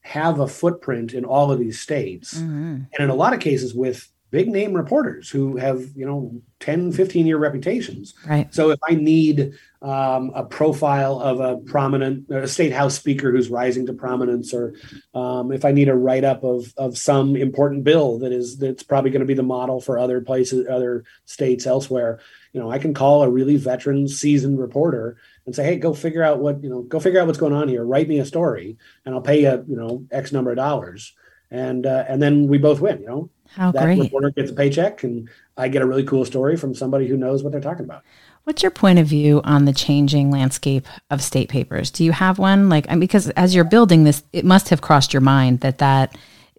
have 0.01 0.39
a 0.39 0.47
footprint 0.47 1.13
in 1.13 1.23
all 1.23 1.51
of 1.51 1.59
these 1.59 1.79
states, 1.79 2.35
mm-hmm. 2.35 2.81
and 2.91 2.99
in 2.99 3.09
a 3.09 3.15
lot 3.15 3.33
of 3.33 3.39
cases 3.39 3.73
with 3.73 4.09
big 4.33 4.49
name 4.49 4.73
reporters 4.73 5.29
who 5.29 5.57
have 5.57 5.85
you 5.95 6.07
know 6.07 6.41
10 6.59 6.91
15 6.91 7.27
year 7.27 7.37
reputations. 7.37 8.15
Right. 8.27 8.51
So 8.53 8.71
if 8.71 8.79
i 8.89 8.95
need 8.95 9.53
um, 9.83 10.31
a 10.33 10.43
profile 10.43 11.19
of 11.19 11.39
a 11.39 11.57
prominent 11.57 12.29
a 12.31 12.47
state 12.47 12.73
house 12.73 12.95
speaker 12.95 13.31
who's 13.31 13.49
rising 13.49 13.85
to 13.85 13.93
prominence 13.93 14.51
or 14.51 14.73
um, 15.13 15.51
if 15.51 15.63
i 15.63 15.71
need 15.71 15.87
a 15.87 15.95
write-up 15.95 16.43
of 16.43 16.73
of 16.77 16.97
some 16.97 17.35
important 17.35 17.83
bill 17.83 18.17
that 18.19 18.31
is 18.31 18.57
that's 18.57 18.81
probably 18.81 19.11
going 19.11 19.21
to 19.27 19.33
be 19.33 19.35
the 19.35 19.43
model 19.43 19.79
for 19.79 19.99
other 19.99 20.19
places 20.19 20.67
other 20.67 21.03
states 21.25 21.67
elsewhere 21.67 22.19
you 22.53 22.59
know 22.59 22.71
i 22.71 22.79
can 22.79 22.93
call 22.93 23.21
a 23.21 23.29
really 23.29 23.57
veteran 23.57 24.07
seasoned 24.07 24.57
reporter 24.57 25.17
and 25.45 25.55
say 25.55 25.63
hey 25.63 25.75
go 25.77 25.93
figure 25.93 26.23
out 26.23 26.39
what 26.39 26.63
you 26.63 26.69
know 26.69 26.81
go 26.81 26.99
figure 26.99 27.19
out 27.19 27.27
what's 27.27 27.39
going 27.39 27.53
on 27.53 27.67
here. 27.67 27.83
Write 27.83 28.07
me 28.07 28.19
a 28.19 28.25
story 28.25 28.77
and 29.05 29.13
i'll 29.13 29.21
pay 29.21 29.41
you 29.41 29.65
you 29.67 29.75
know 29.75 30.05
x 30.11 30.31
number 30.31 30.51
of 30.51 30.57
dollars. 30.57 31.13
And 31.51 31.85
uh, 31.85 32.05
and 32.07 32.19
then 32.19 32.47
we 32.47 32.57
both 32.57 32.81
win 32.81 33.01
you 33.01 33.07
know 33.07 33.29
how 33.55 33.71
that 33.71 33.83
great. 33.83 33.99
reporter 33.99 34.31
gets 34.31 34.51
a 34.51 34.53
paycheck 34.53 35.03
and 35.03 35.29
I 35.57 35.67
get 35.67 35.81
a 35.81 35.85
really 35.85 36.03
cool 36.03 36.25
story 36.25 36.57
from 36.57 36.73
somebody 36.73 37.07
who 37.07 37.17
knows 37.17 37.43
what 37.43 37.51
they're 37.51 37.61
talking 37.61 37.85
about. 37.85 38.03
What's 38.45 38.61
your 38.61 38.71
point 38.71 38.99
of 38.99 39.07
view 39.07 39.41
on 39.43 39.65
the 39.65 39.73
changing 39.73 40.29
landscape 40.29 40.85
of 41.09 41.21
state 41.21 41.49
papers? 41.49 41.91
Do 41.91 42.03
you 42.03 42.11
have 42.11 42.39
one? 42.39 42.67
Like, 42.67 42.85
I 42.89 42.91
mean, 42.91 43.01
because 43.01 43.29
as 43.31 43.55
you're 43.55 43.63
building 43.63 44.03
this, 44.03 44.23
it 44.33 44.43
must 44.43 44.69
have 44.69 44.81
crossed 44.81 45.13
your 45.13 45.21
mind 45.21 45.61
that 45.61 45.77
that 45.77 46.17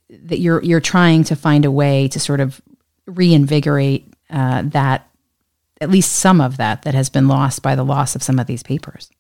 that 0.09 0.39
you're 0.39 0.63
you're 0.63 0.81
trying 0.81 1.25
to 1.25 1.37
find 1.37 1.65
a 1.65 1.71
way 1.71 2.09
to 2.09 2.21
sort 2.21 2.41
of 2.41 2.63
reinvigorate 3.07 4.15
uh, 4.31 4.63
that, 4.67 5.09
at 5.81 5.91
least 5.91 6.13
some 6.13 6.41
of 6.41 6.57
that 6.57 6.83
that 6.83 6.95
has 6.95 7.11
been 7.11 7.29
lost 7.29 7.63
by 7.63 7.75
the 7.75 7.85
loss 7.85 8.15
of 8.15 8.23
some 8.23 8.39
of 8.39 8.47
these 8.47 8.63
papers. 8.63 9.11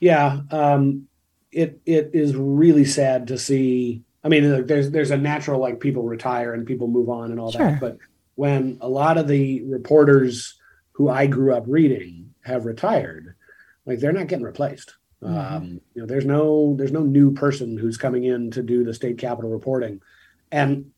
Yeah, 0.00 0.40
um, 0.50 1.08
it 1.50 1.80
it 1.86 2.10
is 2.12 2.36
really 2.36 2.84
sad 2.84 3.28
to 3.28 3.38
see 3.38 4.02
I 4.24 4.28
mean, 4.28 4.66
there's 4.66 4.90
there's 4.90 5.10
a 5.10 5.16
natural 5.16 5.60
like 5.60 5.80
people 5.80 6.02
retire 6.02 6.52
and 6.52 6.66
people 6.66 6.88
move 6.88 7.08
on 7.08 7.30
and 7.30 7.38
all 7.38 7.52
sure. 7.52 7.70
that. 7.70 7.80
But 7.80 7.98
when 8.34 8.78
a 8.80 8.88
lot 8.88 9.18
of 9.18 9.28
the 9.28 9.62
reporters 9.64 10.58
who 10.92 11.08
I 11.08 11.26
grew 11.26 11.54
up 11.54 11.64
reading 11.66 12.34
have 12.42 12.66
retired, 12.66 13.34
like 13.86 14.00
they're 14.00 14.12
not 14.12 14.26
getting 14.26 14.44
replaced. 14.44 14.94
Mm-hmm. 15.22 15.36
Um, 15.36 15.80
you 15.94 16.02
know, 16.02 16.06
there's 16.06 16.24
no 16.24 16.74
there's 16.76 16.92
no 16.92 17.02
new 17.02 17.32
person 17.32 17.76
who's 17.76 17.96
coming 17.96 18.24
in 18.24 18.50
to 18.52 18.62
do 18.62 18.84
the 18.84 18.94
state 18.94 19.18
capital 19.18 19.50
reporting, 19.50 20.00
and 20.52 20.90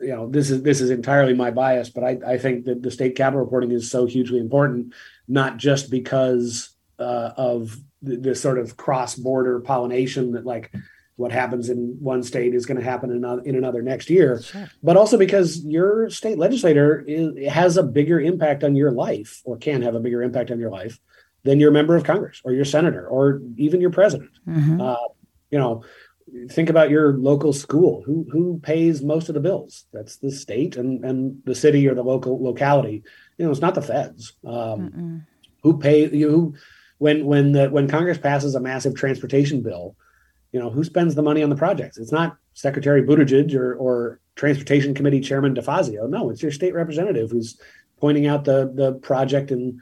you 0.00 0.08
know 0.08 0.28
this 0.28 0.50
is 0.50 0.62
this 0.62 0.80
is 0.80 0.90
entirely 0.90 1.34
my 1.34 1.50
bias, 1.50 1.90
but 1.90 2.04
I, 2.04 2.18
I 2.26 2.38
think 2.38 2.64
that 2.64 2.82
the 2.82 2.90
state 2.90 3.16
capital 3.16 3.40
reporting 3.40 3.70
is 3.70 3.90
so 3.90 4.06
hugely 4.06 4.38
important, 4.38 4.94
not 5.28 5.56
just 5.56 5.90
because 5.90 6.70
uh, 6.98 7.30
of 7.36 7.76
the, 8.02 8.16
this 8.16 8.40
sort 8.40 8.58
of 8.58 8.76
cross 8.76 9.14
border 9.14 9.60
pollination 9.60 10.32
that 10.32 10.44
like 10.44 10.72
what 11.18 11.32
happens 11.32 11.68
in 11.68 11.96
one 11.98 12.22
state 12.22 12.54
is 12.54 12.64
going 12.64 12.78
to 12.78 12.84
happen 12.84 13.10
in 13.10 13.16
another, 13.16 13.42
in 13.42 13.56
another 13.56 13.82
next 13.82 14.08
year, 14.08 14.40
sure. 14.40 14.70
but 14.84 14.96
also 14.96 15.18
because 15.18 15.64
your 15.64 16.08
state 16.10 16.38
legislator 16.38 17.04
is, 17.08 17.48
has 17.48 17.76
a 17.76 17.82
bigger 17.82 18.20
impact 18.20 18.62
on 18.62 18.76
your 18.76 18.92
life 18.92 19.42
or 19.44 19.56
can 19.56 19.82
have 19.82 19.96
a 19.96 20.00
bigger 20.00 20.22
impact 20.22 20.52
on 20.52 20.60
your 20.60 20.70
life 20.70 21.00
than 21.42 21.58
your 21.58 21.72
member 21.72 21.96
of 21.96 22.04
Congress 22.04 22.40
or 22.44 22.52
your 22.52 22.64
senator 22.64 23.04
or 23.08 23.42
even 23.56 23.80
your 23.80 23.90
president. 23.90 24.30
Mm-hmm. 24.46 24.80
Uh, 24.80 24.94
you 25.50 25.58
know, 25.58 25.82
think 26.50 26.70
about 26.70 26.88
your 26.88 27.18
local 27.18 27.52
school. 27.52 28.04
Who 28.06 28.24
who 28.30 28.60
pays 28.60 29.02
most 29.02 29.28
of 29.28 29.34
the 29.34 29.40
bills? 29.40 29.86
That's 29.92 30.18
the 30.18 30.30
state 30.30 30.76
and 30.76 31.04
and 31.04 31.42
the 31.46 31.54
city 31.56 31.88
or 31.88 31.96
the 31.96 32.04
local 32.04 32.40
locality. 32.40 33.02
You 33.38 33.44
know, 33.44 33.50
it's 33.50 33.60
not 33.60 33.74
the 33.74 33.82
feds. 33.82 34.34
Um, 34.46 35.26
who 35.64 35.78
pay 35.78 36.08
you? 36.08 36.30
Who, 36.30 36.54
when 36.98 37.26
when 37.26 37.52
the 37.52 37.70
when 37.70 37.88
Congress 37.88 38.18
passes 38.18 38.54
a 38.54 38.60
massive 38.60 38.94
transportation 38.94 39.62
bill 39.62 39.96
you 40.52 40.60
know, 40.60 40.70
who 40.70 40.84
spends 40.84 41.14
the 41.14 41.22
money 41.22 41.42
on 41.42 41.50
the 41.50 41.56
projects? 41.56 41.98
It's 41.98 42.12
not 42.12 42.36
Secretary 42.54 43.02
Buttigieg 43.02 43.54
or, 43.54 43.74
or 43.74 44.20
Transportation 44.34 44.94
Committee 44.94 45.20
Chairman 45.20 45.54
DeFazio. 45.54 46.08
No, 46.08 46.30
it's 46.30 46.42
your 46.42 46.52
state 46.52 46.74
representative 46.74 47.30
who's 47.30 47.60
pointing 48.00 48.26
out 48.26 48.44
the 48.44 48.72
the 48.74 48.94
project 48.94 49.50
in 49.50 49.80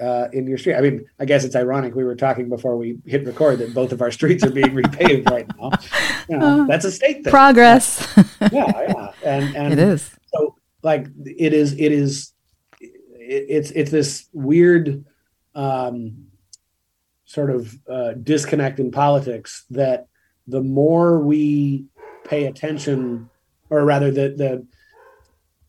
uh, 0.00 0.28
in 0.32 0.46
your 0.46 0.58
street. 0.58 0.76
I 0.76 0.80
mean, 0.80 1.04
I 1.18 1.24
guess 1.24 1.44
it's 1.44 1.56
ironic. 1.56 1.94
We 1.94 2.04
were 2.04 2.16
talking 2.16 2.48
before 2.48 2.76
we 2.76 2.98
hit 3.06 3.26
record 3.26 3.58
that 3.60 3.74
both 3.74 3.92
of 3.92 4.02
our 4.02 4.10
streets 4.10 4.44
are 4.44 4.50
being 4.50 4.70
repaved 4.74 5.30
right 5.30 5.46
now. 5.56 5.70
You 6.28 6.38
know, 6.38 6.62
uh, 6.62 6.66
that's 6.66 6.84
a 6.84 6.92
state 6.92 7.24
thing. 7.24 7.30
Progress. 7.30 8.06
yeah, 8.40 8.50
yeah, 8.52 9.12
and 9.24 9.56
and 9.56 9.72
it 9.72 9.78
is. 9.78 10.10
So, 10.34 10.56
like, 10.82 11.06
it 11.24 11.52
is. 11.52 11.72
It 11.74 11.92
is. 11.92 12.32
It, 12.80 12.92
it's 13.20 13.70
it's 13.70 13.90
this 13.90 14.28
weird. 14.32 15.04
Um, 15.54 16.25
sort 17.26 17.50
of 17.50 17.78
uh, 17.88 18.12
disconnect 18.12 18.80
in 18.80 18.90
politics 18.90 19.64
that 19.70 20.06
the 20.46 20.62
more 20.62 21.18
we 21.18 21.84
pay 22.24 22.46
attention, 22.46 23.28
or 23.68 23.84
rather, 23.84 24.10
the 24.10 24.28
the 24.30 24.66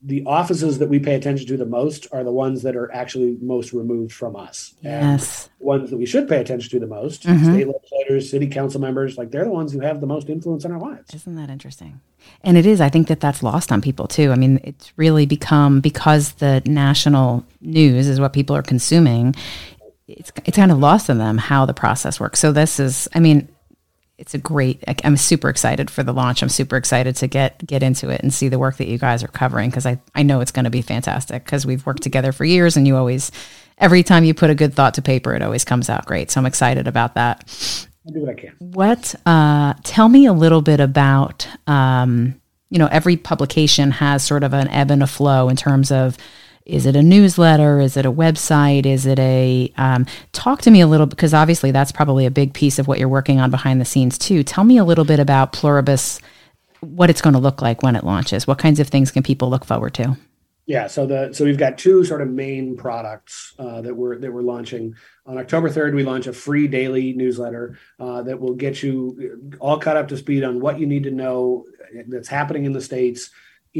the 0.03 0.23
offices 0.25 0.77
that 0.77 0.89
we 0.89 0.99
pay 0.99 1.15
attention 1.15 1.47
to 1.47 1.57
the 1.57 1.65
most 1.65 2.05
are 2.11 2.23
the 2.23 2.31
ones 2.31 2.61
that 2.61 2.75
are 2.75 2.91
actually 2.93 3.35
most 3.41 3.73
removed 3.73 4.13
from 4.13 4.35
us. 4.35 4.75
Yes. 4.81 5.49
And 5.59 5.67
ones 5.67 5.89
that 5.89 5.97
we 5.97 6.05
should 6.05 6.29
pay 6.29 6.39
attention 6.39 6.69
to 6.69 6.79
the 6.79 6.87
most, 6.87 7.23
mm-hmm. 7.23 7.43
state 7.43 7.67
legislators, 7.67 8.29
city 8.29 8.47
council 8.47 8.79
members, 8.79 9.17
like 9.17 9.31
they're 9.31 9.43
the 9.43 9.49
ones 9.49 9.73
who 9.73 9.79
have 9.79 9.99
the 9.99 10.07
most 10.07 10.29
influence 10.29 10.65
in 10.65 10.71
our 10.71 10.79
lives. 10.79 11.13
Isn't 11.15 11.35
that 11.35 11.49
interesting? 11.49 11.99
And 12.43 12.57
it 12.57 12.65
is. 12.67 12.79
I 12.79 12.89
think 12.89 13.07
that 13.07 13.19
that's 13.19 13.41
lost 13.41 13.71
on 13.71 13.81
people 13.81 14.07
too. 14.07 14.31
I 14.31 14.35
mean, 14.35 14.59
it's 14.63 14.93
really 14.97 15.25
become 15.25 15.81
because 15.81 16.33
the 16.33 16.61
national 16.65 17.43
news 17.61 18.07
is 18.07 18.19
what 18.19 18.33
people 18.33 18.55
are 18.55 18.61
consuming 18.63 19.33
it's 20.07 20.31
it's 20.45 20.57
kind 20.57 20.71
of 20.71 20.79
lost 20.79 21.09
in 21.09 21.17
them 21.17 21.37
how 21.37 21.65
the 21.65 21.73
process 21.73 22.19
works. 22.19 22.39
So 22.39 22.51
this 22.51 22.79
is, 22.79 23.07
I 23.13 23.19
mean, 23.19 23.49
it's 24.17 24.33
a 24.33 24.37
great. 24.37 24.83
I'm 25.03 25.17
super 25.17 25.49
excited 25.49 25.91
for 25.91 26.01
the 26.01 26.13
launch. 26.13 26.41
I'm 26.41 26.49
super 26.49 26.75
excited 26.75 27.15
to 27.17 27.27
get 27.27 27.65
get 27.65 27.83
into 27.83 28.09
it 28.09 28.21
and 28.21 28.33
see 28.33 28.47
the 28.47 28.57
work 28.57 28.77
that 28.77 28.87
you 28.87 28.97
guys 28.97 29.23
are 29.23 29.27
covering 29.27 29.69
because 29.69 29.85
I 29.85 29.99
I 30.15 30.23
know 30.23 30.41
it's 30.41 30.51
going 30.51 30.63
to 30.63 30.71
be 30.71 30.81
fantastic 30.81 31.43
because 31.43 31.65
we've 31.65 31.85
worked 31.85 32.03
together 32.03 32.31
for 32.31 32.45
years 32.45 32.77
and 32.77 32.87
you 32.87 32.95
always 32.95 33.31
every 33.77 34.01
time 34.01 34.23
you 34.23 34.33
put 34.33 34.49
a 34.49 34.55
good 34.55 34.73
thought 34.73 34.95
to 34.95 35.01
paper 35.01 35.35
it 35.35 35.43
always 35.43 35.63
comes 35.63 35.89
out 35.89 36.05
great. 36.05 36.31
So 36.31 36.39
I'm 36.39 36.47
excited 36.47 36.87
about 36.87 37.13
that. 37.13 37.87
I'll 38.07 38.13
do 38.13 38.21
what 38.21 38.29
I 38.29 38.33
can. 38.33 38.55
What? 38.59 39.13
Uh, 39.25 39.73
tell 39.83 40.09
me 40.09 40.25
a 40.25 40.33
little 40.33 40.61
bit 40.61 40.79
about. 40.79 41.47
Um, 41.67 42.41
you 42.69 42.79
know, 42.79 42.87
every 42.87 43.15
publication 43.15 43.91
has 43.91 44.23
sort 44.23 44.43
of 44.43 44.53
an 44.53 44.67
ebb 44.67 44.91
and 44.91 45.01
a 45.01 45.07
flow 45.07 45.47
in 45.47 45.55
terms 45.55 45.89
of 45.89 46.17
is 46.67 46.85
it 46.85 46.95
a 46.95 47.01
newsletter? 47.01 47.79
Is 47.79 47.95
it 47.95 48.05
a 48.05 48.11
website? 48.11 48.85
Is 48.85 49.05
it 49.05 49.17
a 49.19 49.71
um, 49.77 50.05
talk 50.33 50.61
to 50.63 50.71
me 50.71 50.81
a 50.81 50.87
little 50.87 51.05
because 51.05 51.33
obviously 51.33 51.71
that's 51.71 51.91
probably 51.91 52.25
a 52.25 52.31
big 52.31 52.53
piece 52.53 52.77
of 52.77 52.87
what 52.87 52.99
you're 52.99 53.07
working 53.07 53.39
on 53.39 53.49
behind 53.49 53.79
the 53.79 53.85
scenes 53.85 54.17
too. 54.17 54.43
Tell 54.43 54.63
me 54.63 54.77
a 54.77 54.83
little 54.83 55.05
bit 55.05 55.19
about 55.19 55.53
pluribus 55.53 56.19
what 56.81 57.09
it's 57.09 57.21
going 57.21 57.33
to 57.33 57.39
look 57.39 57.61
like 57.61 57.81
when 57.81 57.95
it 57.95 58.03
launches. 58.03 58.45
What 58.45 58.59
kinds 58.59 58.79
of 58.79 58.89
things 58.89 59.11
can 59.11 59.23
people 59.23 59.49
look 59.49 59.65
forward 59.65 59.93
to? 59.95 60.17
Yeah 60.65 60.87
so 60.87 61.05
the 61.05 61.31
so 61.31 61.45
we've 61.45 61.57
got 61.57 61.77
two 61.77 62.03
sort 62.03 62.21
of 62.21 62.29
main 62.29 62.75
products 62.75 63.53
uh, 63.57 63.79
that 63.81 63.95
we're 63.95 64.19
that 64.19 64.31
we're 64.31 64.41
launching. 64.41 64.95
On 65.25 65.37
october 65.37 65.69
3rd 65.69 65.95
we 65.95 66.03
launch 66.03 66.27
a 66.27 66.33
free 66.33 66.67
daily 66.67 67.13
newsletter 67.13 67.79
uh, 67.99 68.23
that 68.23 68.39
will 68.39 68.55
get 68.55 68.83
you 68.83 69.55
all 69.59 69.79
caught 69.79 69.95
up 69.95 70.09
to 70.09 70.17
speed 70.17 70.43
on 70.43 70.59
what 70.59 70.79
you 70.79 70.85
need 70.85 71.03
to 71.03 71.11
know 71.11 71.65
that's 72.07 72.27
happening 72.27 72.65
in 72.65 72.73
the 72.73 72.81
states 72.81 73.29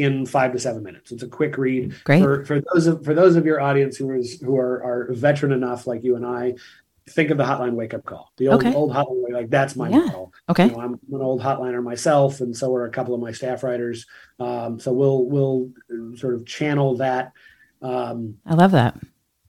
in 0.01 0.25
five 0.25 0.53
to 0.53 0.59
seven 0.59 0.83
minutes. 0.83 1.11
It's 1.11 1.23
a 1.23 1.27
quick 1.27 1.57
read. 1.57 1.95
Great. 2.03 2.21
For, 2.21 2.45
for 2.45 2.61
those 2.73 2.87
of 2.87 3.03
for 3.03 3.13
those 3.13 3.35
of 3.35 3.45
your 3.45 3.59
audience 3.59 3.97
who 3.97 4.11
is 4.11 4.39
who 4.41 4.57
are, 4.57 4.83
are 4.83 5.13
veteran 5.13 5.51
enough 5.51 5.87
like 5.87 6.03
you 6.03 6.15
and 6.15 6.25
I, 6.25 6.55
think 7.09 7.29
of 7.29 7.37
the 7.37 7.43
hotline 7.43 7.73
wake 7.73 7.93
up 7.93 8.05
call. 8.05 8.31
The 8.37 8.49
old 8.49 8.61
okay. 8.61 8.73
old 8.73 8.91
hotline 8.91 9.31
like 9.31 9.49
that's 9.49 9.75
my 9.75 9.89
yeah. 9.89 9.99
model. 9.99 10.33
Okay. 10.49 10.65
You 10.65 10.71
know, 10.71 10.81
I'm 10.81 10.93
an 10.93 11.21
old 11.21 11.41
hotliner 11.41 11.83
myself, 11.83 12.41
and 12.41 12.55
so 12.55 12.73
are 12.75 12.85
a 12.85 12.91
couple 12.91 13.13
of 13.13 13.21
my 13.21 13.31
staff 13.31 13.63
writers. 13.63 14.05
Um, 14.39 14.79
so 14.79 14.93
we'll 14.93 15.25
we'll 15.25 15.69
sort 16.15 16.35
of 16.35 16.45
channel 16.45 16.95
that. 16.97 17.33
Um, 17.81 18.37
I 18.45 18.55
love 18.55 18.71
that 18.71 18.97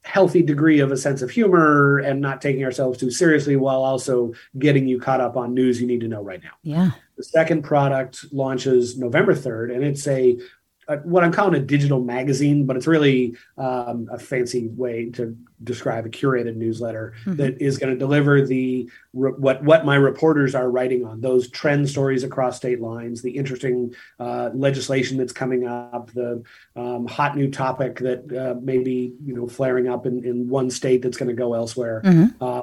healthy 0.09 0.43
degree 0.43 0.81
of 0.81 0.91
a 0.91 0.97
sense 0.97 1.21
of 1.21 1.31
humor 1.31 1.99
and 1.99 2.19
not 2.19 2.41
taking 2.41 2.65
ourselves 2.65 2.99
too 2.99 3.11
seriously 3.11 3.57
while 3.57 3.85
also 3.85 4.33
getting 4.59 4.89
you 4.89 4.99
caught 4.99 5.21
up 5.21 5.37
on 5.37 5.53
news 5.53 5.83
you 5.83 5.87
need 5.87 6.01
to 6.01 6.09
know 6.09 6.23
right 6.23 6.43
now. 6.43 6.53
Yeah. 6.63 6.93
The 7.19 7.25
second 7.25 7.63
product 7.63 8.33
launches 8.33 8.97
November 8.97 9.35
3rd, 9.35 9.75
and 9.75 9.83
it's 9.83 10.07
a, 10.07 10.39
a 10.87 10.99
what 10.99 11.25
I'm 11.25 11.33
calling 11.33 11.61
a 11.61 11.65
digital 11.65 12.01
magazine, 12.01 12.65
but 12.65 12.77
it's 12.77 12.87
really 12.87 13.37
um, 13.57 14.09
a 14.11 14.21
fancy 14.21 14.69
way 14.69 15.11
to 15.11 15.37
describe 15.65 16.07
a 16.07 16.09
curated 16.09 16.55
newsletter 16.55 17.15
mm-hmm. 17.23 17.35
that 17.35 17.61
is 17.61 17.77
going 17.77 17.93
to 17.93 17.99
deliver 17.99 18.47
the 18.47 18.89
what 19.11 19.65
what 19.65 19.85
my 19.85 19.97
reporters 19.97 20.55
are 20.55 20.71
writing 20.71 21.05
on 21.05 21.21
those 21.21 21.51
trend 21.51 21.89
stories 21.89 22.23
across 22.23 22.57
state 22.57 22.81
lines, 22.81 23.21
the 23.21 23.33
interesting 23.33 23.93
uh, 24.21 24.51
legislation 24.55 25.19
that's 25.19 25.33
coming 25.33 25.67
up, 25.67 26.13
the 26.13 26.41
um, 26.77 27.05
hot 27.09 27.37
new 27.37 27.51
topic 27.51 27.99
that 27.99 28.33
uh, 28.33 28.61
may 28.61 28.79
be 28.79 29.13
you 29.25 29.35
know 29.35 29.49
flaring 29.49 29.89
up 29.89 30.07
in, 30.07 30.25
in 30.25 30.49
one 30.49 30.71
state 30.71 31.03
that's 31.03 31.17
going 31.17 31.29
to 31.29 31.35
go 31.35 31.55
elsewhere, 31.55 32.01
mm-hmm. 32.05 32.41
uh, 32.41 32.63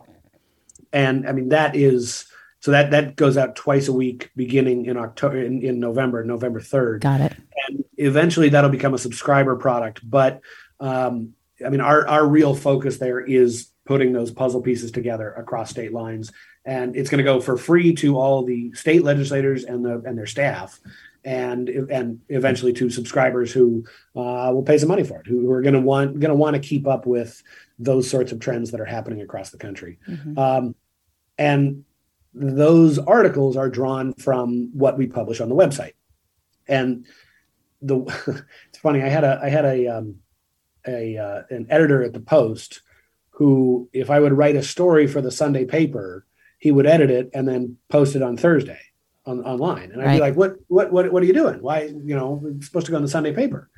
and 0.94 1.28
I 1.28 1.34
mean 1.34 1.50
that 1.50 1.76
is 1.76 2.28
so 2.65 2.72
that 2.72 2.89
that 2.89 3.15
goes 3.15 3.38
out 3.38 3.55
twice 3.55 3.89
a 3.89 3.93
week, 3.93 4.31
beginning 4.36 4.88
in 4.88 4.98
October, 4.98 5.38
in, 5.38 5.62
in 5.62 5.79
November, 5.79 6.24
November 6.24 6.60
third. 6.60 7.01
Got 7.01 7.22
it. 7.22 7.36
And 7.67 7.86
eventually 7.98 8.50
that'll 8.50 8.72
become 8.72 8.95
a 8.95 8.98
subscriber 8.98 9.55
product. 9.55 10.01
But 10.03 10.41
um, 10.79 11.36
I 11.63 11.69
mean, 11.69 11.79
our 11.79 12.07
our 12.07 12.27
real 12.27 12.55
focus 12.55 12.98
there 12.98 13.19
is 13.19 13.69
putting 13.86 14.13
those 14.13 14.31
puzzle 14.31 14.63
pieces 14.63 14.91
together 14.91 15.31
across 15.34 15.69
state 15.69 15.93
lines, 15.93 16.31
and 16.65 16.95
it's 16.95 17.07
going 17.07 17.19
to 17.19 17.24
go 17.24 17.39
for 17.39 17.55
free 17.55 17.93
to 17.98 18.17
all 18.17 18.43
the 18.43 18.74
state 18.74 19.03
legislators 19.03 19.63
and 19.63 19.86
the 19.86 20.01
and 20.03 20.17
their 20.17 20.25
staff. 20.25 20.79
and 21.24 21.69
and 21.69 22.19
eventually 22.29 22.74
to 22.74 22.89
subscribers 22.89 23.51
who 23.51 23.84
uh, 24.15 24.50
will 24.51 24.63
pay 24.63 24.79
some 24.79 24.89
money 24.89 25.03
for 25.03 25.19
it, 25.19 25.27
who, 25.27 25.51
are 25.51 25.62
going 25.62 25.75
to 25.75 25.79
want 25.79 26.19
going 26.19 26.29
to 26.29 26.36
want 26.36 26.55
to 26.55 26.60
keep 26.60 26.88
up 26.88 27.05
with 27.05 27.43
those 27.77 28.10
sorts 28.10 28.31
of 28.31 28.39
trends 28.39 28.72
that 28.72 28.81
are 28.81 28.86
happening 28.86 29.22
across 29.22 29.51
the 29.51 29.57
country. 29.60 30.00
Mm-hmm. 30.07 30.39
Um, 30.39 30.75
and 31.38 31.86
those 32.36 33.00
articles 33.00 33.56
are 33.56 33.70
drawn 33.70 34.13
from 34.13 34.70
what 34.74 34.98
we 34.98 35.08
publish 35.08 35.39
on 35.39 35.50
the 35.50 35.56
website. 35.56 35.94
And 36.68 37.06
the 37.82 37.98
it's 38.70 38.77
funny, 38.80 39.01
I 39.01 39.10
had 39.10 39.24
a 39.24 39.39
I 39.42 39.50
had 39.50 39.65
a 39.65 39.88
um, 39.88 40.18
a 40.86 41.18
uh, 41.18 41.44
an 41.50 41.68
editor 41.70 42.04
at 42.04 42.13
the 42.13 42.20
Post 42.20 42.82
who, 43.36 43.89
if 43.92 44.10
I 44.10 44.20
would 44.20 44.34
write 44.34 44.56
a 44.56 44.63
story 44.63 45.08
for 45.08 45.22
the 45.22 45.32
Sunday 45.32 45.65
paper, 45.65 46.25
he 46.58 46.72
would 46.72 46.86
edit 46.86 47.12
it 47.12 47.30
and 47.34 47.48
then 47.48 47.77
post 47.89 48.15
it 48.15 48.22
on 48.22 48.38
Thursday 48.38 48.80
on, 49.25 49.44
online. 49.44 49.92
And 49.92 50.01
I'd 50.01 50.06
right. 50.06 50.13
be 50.15 50.22
like, 50.22 50.36
what, 50.36 50.56
what, 50.68 50.92
what, 50.92 51.12
what 51.12 51.22
are 51.22 51.25
you 51.25 51.34
doing? 51.34 51.62
Why, 51.62 51.84
you 51.84 52.15
know, 52.15 52.42
it's 52.46 52.68
supposed 52.68 52.86
to 52.86 52.92
go 52.92 52.96
on 52.96 53.01
the 53.01 53.10
Sunday 53.10 53.34
paper. 53.34 53.70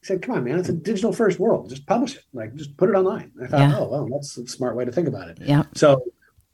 He 0.00 0.06
said, 0.06 0.22
come 0.22 0.36
on, 0.36 0.44
man, 0.44 0.58
it's 0.58 0.70
a 0.70 0.74
digital 0.74 1.12
first 1.12 1.38
world. 1.38 1.68
Just 1.68 1.86
publish 1.86 2.16
it. 2.16 2.24
Like, 2.32 2.54
just 2.54 2.76
put 2.78 2.88
it 2.88 2.94
online. 2.94 3.32
I 3.42 3.46
thought, 3.46 3.60
yeah. 3.60 3.76
oh, 3.78 3.88
well, 3.88 4.08
that's 4.10 4.36
a 4.38 4.46
smart 4.46 4.74
way 4.74 4.86
to 4.86 4.92
think 4.92 5.08
about 5.08 5.28
it. 5.28 5.38
Yeah. 5.42 5.64
So 5.74 6.02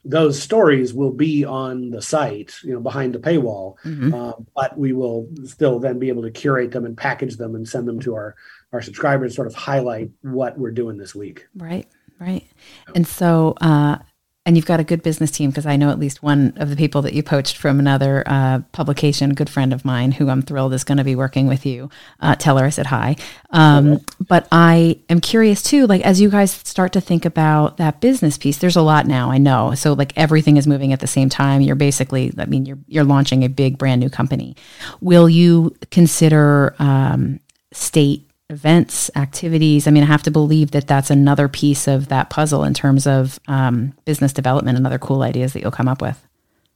those 0.03 0.41
stories 0.41 0.93
will 0.93 1.11
be 1.11 1.45
on 1.45 1.91
the 1.91 2.01
site, 2.01 2.55
you 2.63 2.73
know, 2.73 2.79
behind 2.79 3.13
the 3.13 3.19
paywall, 3.19 3.75
mm-hmm. 3.83 4.13
uh, 4.13 4.33
but 4.55 4.77
we 4.77 4.93
will 4.93 5.27
still 5.45 5.79
then 5.79 5.99
be 5.99 6.09
able 6.09 6.23
to 6.23 6.31
curate 6.31 6.71
them 6.71 6.85
and 6.85 6.97
package 6.97 7.37
them 7.37 7.55
and 7.55 7.67
send 7.67 7.87
them 7.87 7.99
to 7.99 8.15
our 8.15 8.35
our 8.73 8.81
subscribers, 8.81 9.35
sort 9.35 9.47
of 9.47 9.53
highlight 9.53 10.09
what 10.21 10.57
we're 10.57 10.71
doing 10.71 10.97
this 10.97 11.13
week. 11.13 11.45
Right, 11.55 11.87
right. 12.19 12.47
And 12.95 13.05
so, 13.05 13.53
uh, 13.59 13.97
and 14.43 14.55
you've 14.55 14.65
got 14.65 14.79
a 14.79 14.83
good 14.83 15.03
business 15.03 15.29
team 15.29 15.51
because 15.51 15.67
I 15.67 15.75
know 15.75 15.91
at 15.91 15.99
least 15.99 16.23
one 16.23 16.53
of 16.55 16.69
the 16.71 16.75
people 16.75 17.03
that 17.03 17.13
you 17.13 17.21
poached 17.21 17.57
from 17.57 17.79
another 17.79 18.23
uh, 18.25 18.61
publication, 18.71 19.31
a 19.31 19.35
good 19.35 19.51
friend 19.51 19.71
of 19.71 19.85
mine 19.85 20.13
who 20.13 20.29
I'm 20.29 20.41
thrilled 20.41 20.73
is 20.73 20.83
going 20.83 20.97
to 20.97 21.03
be 21.03 21.15
working 21.15 21.45
with 21.45 21.63
you. 21.63 21.91
Uh, 22.19 22.35
tell 22.35 22.57
her 22.57 22.65
I 22.65 22.69
said 22.69 22.87
hi. 22.87 23.17
Um, 23.51 24.01
But 24.27 24.47
I 24.51 24.99
am 25.09 25.21
curious 25.21 25.61
too, 25.61 25.85
like 25.85 26.01
as 26.01 26.19
you 26.19 26.29
guys 26.29 26.51
start 26.51 26.93
to 26.93 27.01
think 27.01 27.23
about 27.23 27.77
that 27.77 28.01
business 28.01 28.37
piece, 28.37 28.57
there's 28.57 28.75
a 28.75 28.81
lot 28.81 29.05
now. 29.05 29.29
I 29.29 29.37
know, 29.37 29.75
so 29.75 29.93
like 29.93 30.13
everything 30.17 30.57
is 30.57 30.65
moving 30.65 30.91
at 30.91 31.01
the 31.01 31.07
same 31.07 31.29
time. 31.29 31.61
You're 31.61 31.75
basically, 31.75 32.33
I 32.37 32.45
mean, 32.45 32.65
you're 32.65 32.79
you're 32.87 33.03
launching 33.03 33.43
a 33.43 33.49
big 33.49 33.77
brand 33.77 34.01
new 34.01 34.09
company. 34.09 34.55
Will 35.01 35.29
you 35.29 35.75
consider 35.91 36.75
um, 36.79 37.39
state 37.73 38.27
events, 38.51 39.09
activities. 39.15 39.87
I 39.87 39.91
mean, 39.91 40.03
I 40.03 40.07
have 40.07 40.23
to 40.23 40.31
believe 40.31 40.71
that 40.71 40.87
that's 40.87 41.09
another 41.09 41.47
piece 41.47 41.87
of 41.87 42.09
that 42.09 42.29
puzzle 42.29 42.63
in 42.63 42.73
terms 42.73 43.07
of 43.07 43.39
um, 43.47 43.93
business 44.05 44.33
development 44.33 44.77
and 44.77 44.85
other 44.85 44.99
cool 44.99 45.23
ideas 45.23 45.53
that 45.53 45.61
you'll 45.61 45.71
come 45.71 45.87
up 45.87 46.01
with. 46.01 46.25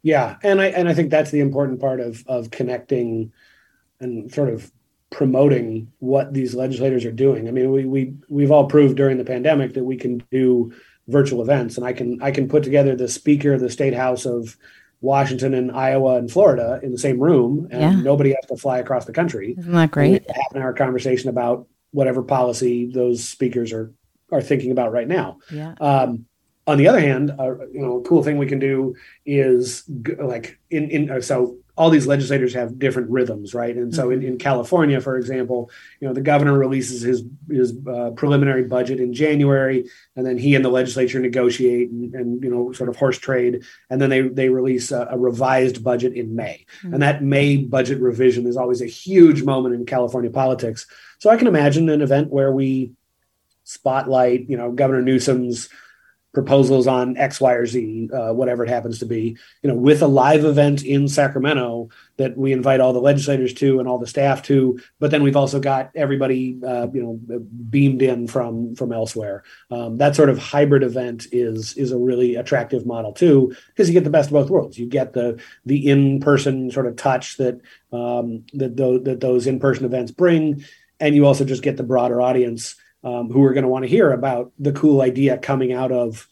Yeah, 0.02 0.38
and 0.44 0.62
I 0.62 0.68
and 0.68 0.88
I 0.88 0.94
think 0.94 1.10
that's 1.10 1.32
the 1.32 1.40
important 1.40 1.80
part 1.80 2.00
of 2.00 2.24
of 2.28 2.52
connecting 2.52 3.32
and 4.00 4.32
sort 4.32 4.50
of 4.50 4.72
promoting 5.10 5.92
what 6.00 6.34
these 6.34 6.54
legislators 6.54 7.06
are 7.06 7.12
doing. 7.12 7.48
I 7.48 7.52
mean, 7.52 7.72
we 7.72 7.86
we 7.86 8.14
we've 8.30 8.52
all 8.52 8.68
proved 8.68 8.98
during 8.98 9.18
the 9.18 9.26
pandemic 9.26 9.74
that 9.74 9.84
we 9.84 9.98
can 9.98 10.24
do 10.30 10.74
virtual 11.08 11.42
events, 11.42 11.78
and 11.78 11.86
I 11.86 11.94
can 11.94 12.22
I 12.22 12.32
can 12.32 12.48
put 12.48 12.64
together 12.64 12.96
the 12.96 13.08
speaker 13.08 13.54
of 13.54 13.62
the 13.62 13.70
state 13.70 13.94
house 13.94 14.26
of 14.26 14.58
Washington 15.06 15.54
and 15.54 15.72
Iowa 15.72 16.18
and 16.18 16.30
Florida 16.30 16.80
in 16.84 16.92
the 16.92 16.98
same 16.98 17.20
room, 17.20 17.68
and 17.72 17.82
yeah. 17.82 18.02
nobody 18.02 18.32
has 18.32 18.46
to 18.50 18.58
fly 18.58 18.80
across 18.80 19.06
the 19.06 19.14
country. 19.14 19.56
Isn't 19.58 19.72
that 19.72 19.92
great? 19.92 20.30
Half 20.30 20.56
an 20.56 20.62
hour 20.62 20.74
conversation 20.74 21.30
about 21.30 21.68
whatever 21.92 22.24
policy 22.24 22.92
those 22.92 23.24
speakers 23.24 23.72
are 23.72 23.94
are 24.32 24.42
thinking 24.42 24.72
about 24.72 24.92
right 24.92 25.08
now. 25.08 25.38
Yeah. 25.52 25.76
Um, 25.80 26.26
on 26.68 26.78
the 26.78 26.88
other 26.88 27.00
hand, 27.00 27.32
uh, 27.38 27.58
you 27.68 27.82
know, 27.82 28.00
a 28.00 28.02
cool 28.02 28.24
thing 28.24 28.38
we 28.38 28.48
can 28.48 28.60
do 28.60 28.96
is 29.26 29.84
g- 29.84 30.16
like 30.16 30.60
in 30.70 30.90
in 30.90 31.12
uh, 31.12 31.22
so 31.22 31.58
all 31.78 31.90
these 31.90 32.08
legislators 32.08 32.54
have 32.54 32.80
different 32.80 33.10
rhythms, 33.10 33.54
right? 33.54 33.76
And 33.76 33.94
so 33.94 34.10
in, 34.10 34.20
mm-hmm. 34.20 34.30
in 34.30 34.38
California, 34.38 35.02
for 35.02 35.18
example, 35.18 35.70
you 36.00 36.08
know, 36.08 36.14
the 36.14 36.22
governor 36.22 36.58
releases 36.58 37.02
his 37.02 37.24
his 37.50 37.74
uh, 37.88 38.12
preliminary 38.12 38.64
budget 38.64 39.00
in 39.00 39.14
January, 39.14 39.86
and 40.16 40.26
then 40.26 40.38
he 40.38 40.56
and 40.56 40.64
the 40.64 40.70
legislature 40.70 41.20
negotiate 41.20 41.90
and, 41.92 42.16
and 42.16 42.44
you 42.44 42.50
know 42.50 42.72
sort 42.72 42.90
of 42.90 42.96
horse 42.96 43.20
trade, 43.20 43.64
and 43.90 44.02
then 44.02 44.10
they 44.10 44.22
they 44.22 44.50
release 44.50 44.92
a, 44.92 45.08
a 45.12 45.18
revised 45.18 45.84
budget 45.84 46.14
in 46.14 46.36
May. 46.36 46.66
Mm-hmm. 46.80 46.94
And 46.94 47.04
that 47.04 47.24
May 47.24 47.58
budget 47.58 48.00
revision 48.00 48.48
is 48.48 48.58
always 48.58 48.82
a 48.82 48.88
huge 48.88 49.44
moment 49.44 49.76
in 49.76 49.86
California 49.86 50.32
politics. 50.32 50.88
So 51.20 51.30
I 51.30 51.38
can 51.38 51.48
imagine 51.48 51.90
an 51.90 52.02
event 52.02 52.32
where 52.32 52.52
we 52.52 52.94
spotlight, 53.66 54.50
you 54.50 54.58
know, 54.58 54.72
Governor 54.72 55.02
Newsom's 55.02 55.70
proposals 56.36 56.86
on 56.86 57.18
X, 57.18 57.42
Y, 57.42 57.54
or 57.54 57.66
Z, 57.66 58.10
uh, 58.14 58.34
whatever 58.34 58.64
it 58.64 58.70
happens 58.70 59.00
to 59.00 59.08
be, 59.08 59.36
you 59.64 59.70
know, 59.70 59.76
with 59.76 60.04
a 60.04 60.08
live 60.08 60.46
event 60.46 60.84
in 60.84 61.08
Sacramento 61.08 61.90
that 62.18 62.38
we 62.38 62.54
invite 62.54 62.80
all 62.80 62.94
the 62.94 63.02
legislators 63.02 63.54
to 63.56 63.80
and 63.80 63.90
all 63.90 63.98
the 63.98 64.06
staff 64.06 64.44
to. 64.44 64.80
But 65.00 65.10
then 65.10 65.24
we've 65.24 65.36
also 65.36 65.60
got 65.60 65.90
everybody, 65.96 66.60
uh, 66.64 66.88
you 66.94 67.02
know, 67.02 67.40
beamed 67.70 68.04
in 68.04 68.28
from 68.28 68.76
from 68.76 68.92
elsewhere. 68.94 69.44
Um, 69.72 69.98
that 69.98 70.16
sort 70.16 70.30
of 70.30 70.38
hybrid 70.38 70.84
event 70.84 71.26
is 71.32 71.76
is 71.78 71.92
a 71.92 71.98
really 71.98 72.36
attractive 72.36 72.86
model 72.86 73.14
too, 73.14 73.56
because 73.70 73.90
you 73.90 73.94
get 73.94 74.04
the 74.04 74.10
best 74.12 74.30
of 74.30 74.34
both 74.34 74.52
worlds. 74.52 74.78
You 74.78 74.86
get 74.86 75.14
the 75.14 75.42
the 75.66 75.90
in 75.90 76.20
person 76.20 76.70
sort 76.70 76.86
of 76.86 76.96
touch 76.96 77.38
that 77.38 77.62
um, 77.92 78.46
that, 78.54 78.78
th- 78.78 79.04
that 79.06 79.22
those 79.22 79.48
in 79.48 79.60
person 79.60 79.86
events 79.86 80.12
bring, 80.12 80.64
and 81.00 81.16
you 81.16 81.26
also 81.26 81.46
just 81.46 81.64
get 81.64 81.78
the 81.78 81.84
broader 81.84 82.22
audience 82.22 82.76
um, 83.06 83.30
who 83.30 83.44
are 83.46 83.54
going 83.54 83.64
to 83.64 83.70
want 83.70 83.84
to 83.84 83.90
hear 83.90 84.12
about 84.12 84.52
the 84.60 84.74
cool 84.74 85.02
idea 85.02 85.38
coming 85.38 85.72
out 85.72 85.92
of 85.92 86.28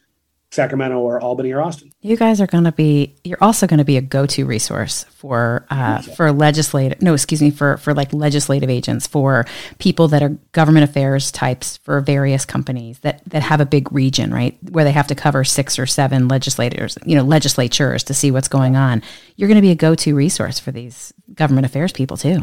Sacramento 0.53 0.99
or 0.99 1.19
Albany 1.19 1.51
or 1.51 1.61
Austin. 1.61 1.91
You 2.01 2.15
guys 2.15 2.39
are 2.39 2.47
going 2.47 2.63
to 2.63 2.71
be. 2.71 3.15
You're 3.23 3.41
also 3.41 3.65
going 3.65 3.79
to 3.79 3.83
be 3.83 3.97
a 3.97 4.01
go-to 4.01 4.45
resource 4.45 5.03
for 5.05 5.65
uh, 5.69 6.01
for 6.01 6.31
legislative. 6.31 7.01
No, 7.01 7.13
excuse 7.13 7.41
me, 7.41 7.49
for 7.49 7.77
for 7.77 7.93
like 7.93 8.13
legislative 8.13 8.69
agents, 8.69 9.07
for 9.07 9.45
people 9.79 10.07
that 10.09 10.21
are 10.21 10.29
government 10.51 10.83
affairs 10.83 11.31
types 11.31 11.77
for 11.77 12.01
various 12.01 12.45
companies 12.45 12.99
that 12.99 13.23
that 13.25 13.41
have 13.41 13.61
a 13.61 13.65
big 13.65 13.91
region, 13.91 14.31
right, 14.31 14.57
where 14.69 14.83
they 14.83 14.91
have 14.91 15.07
to 15.07 15.15
cover 15.15 15.43
six 15.43 15.79
or 15.79 15.87
seven 15.87 16.27
legislators, 16.27 16.97
you 17.05 17.15
know, 17.15 17.23
legislatures 17.23 18.03
to 18.03 18.13
see 18.13 18.29
what's 18.29 18.47
going 18.47 18.75
on. 18.75 19.01
You're 19.35 19.47
going 19.47 19.55
to 19.55 19.61
be 19.61 19.71
a 19.71 19.75
go-to 19.75 20.15
resource 20.15 20.59
for 20.59 20.71
these 20.71 21.13
government 21.33 21.65
affairs 21.65 21.91
people 21.91 22.17
too. 22.17 22.41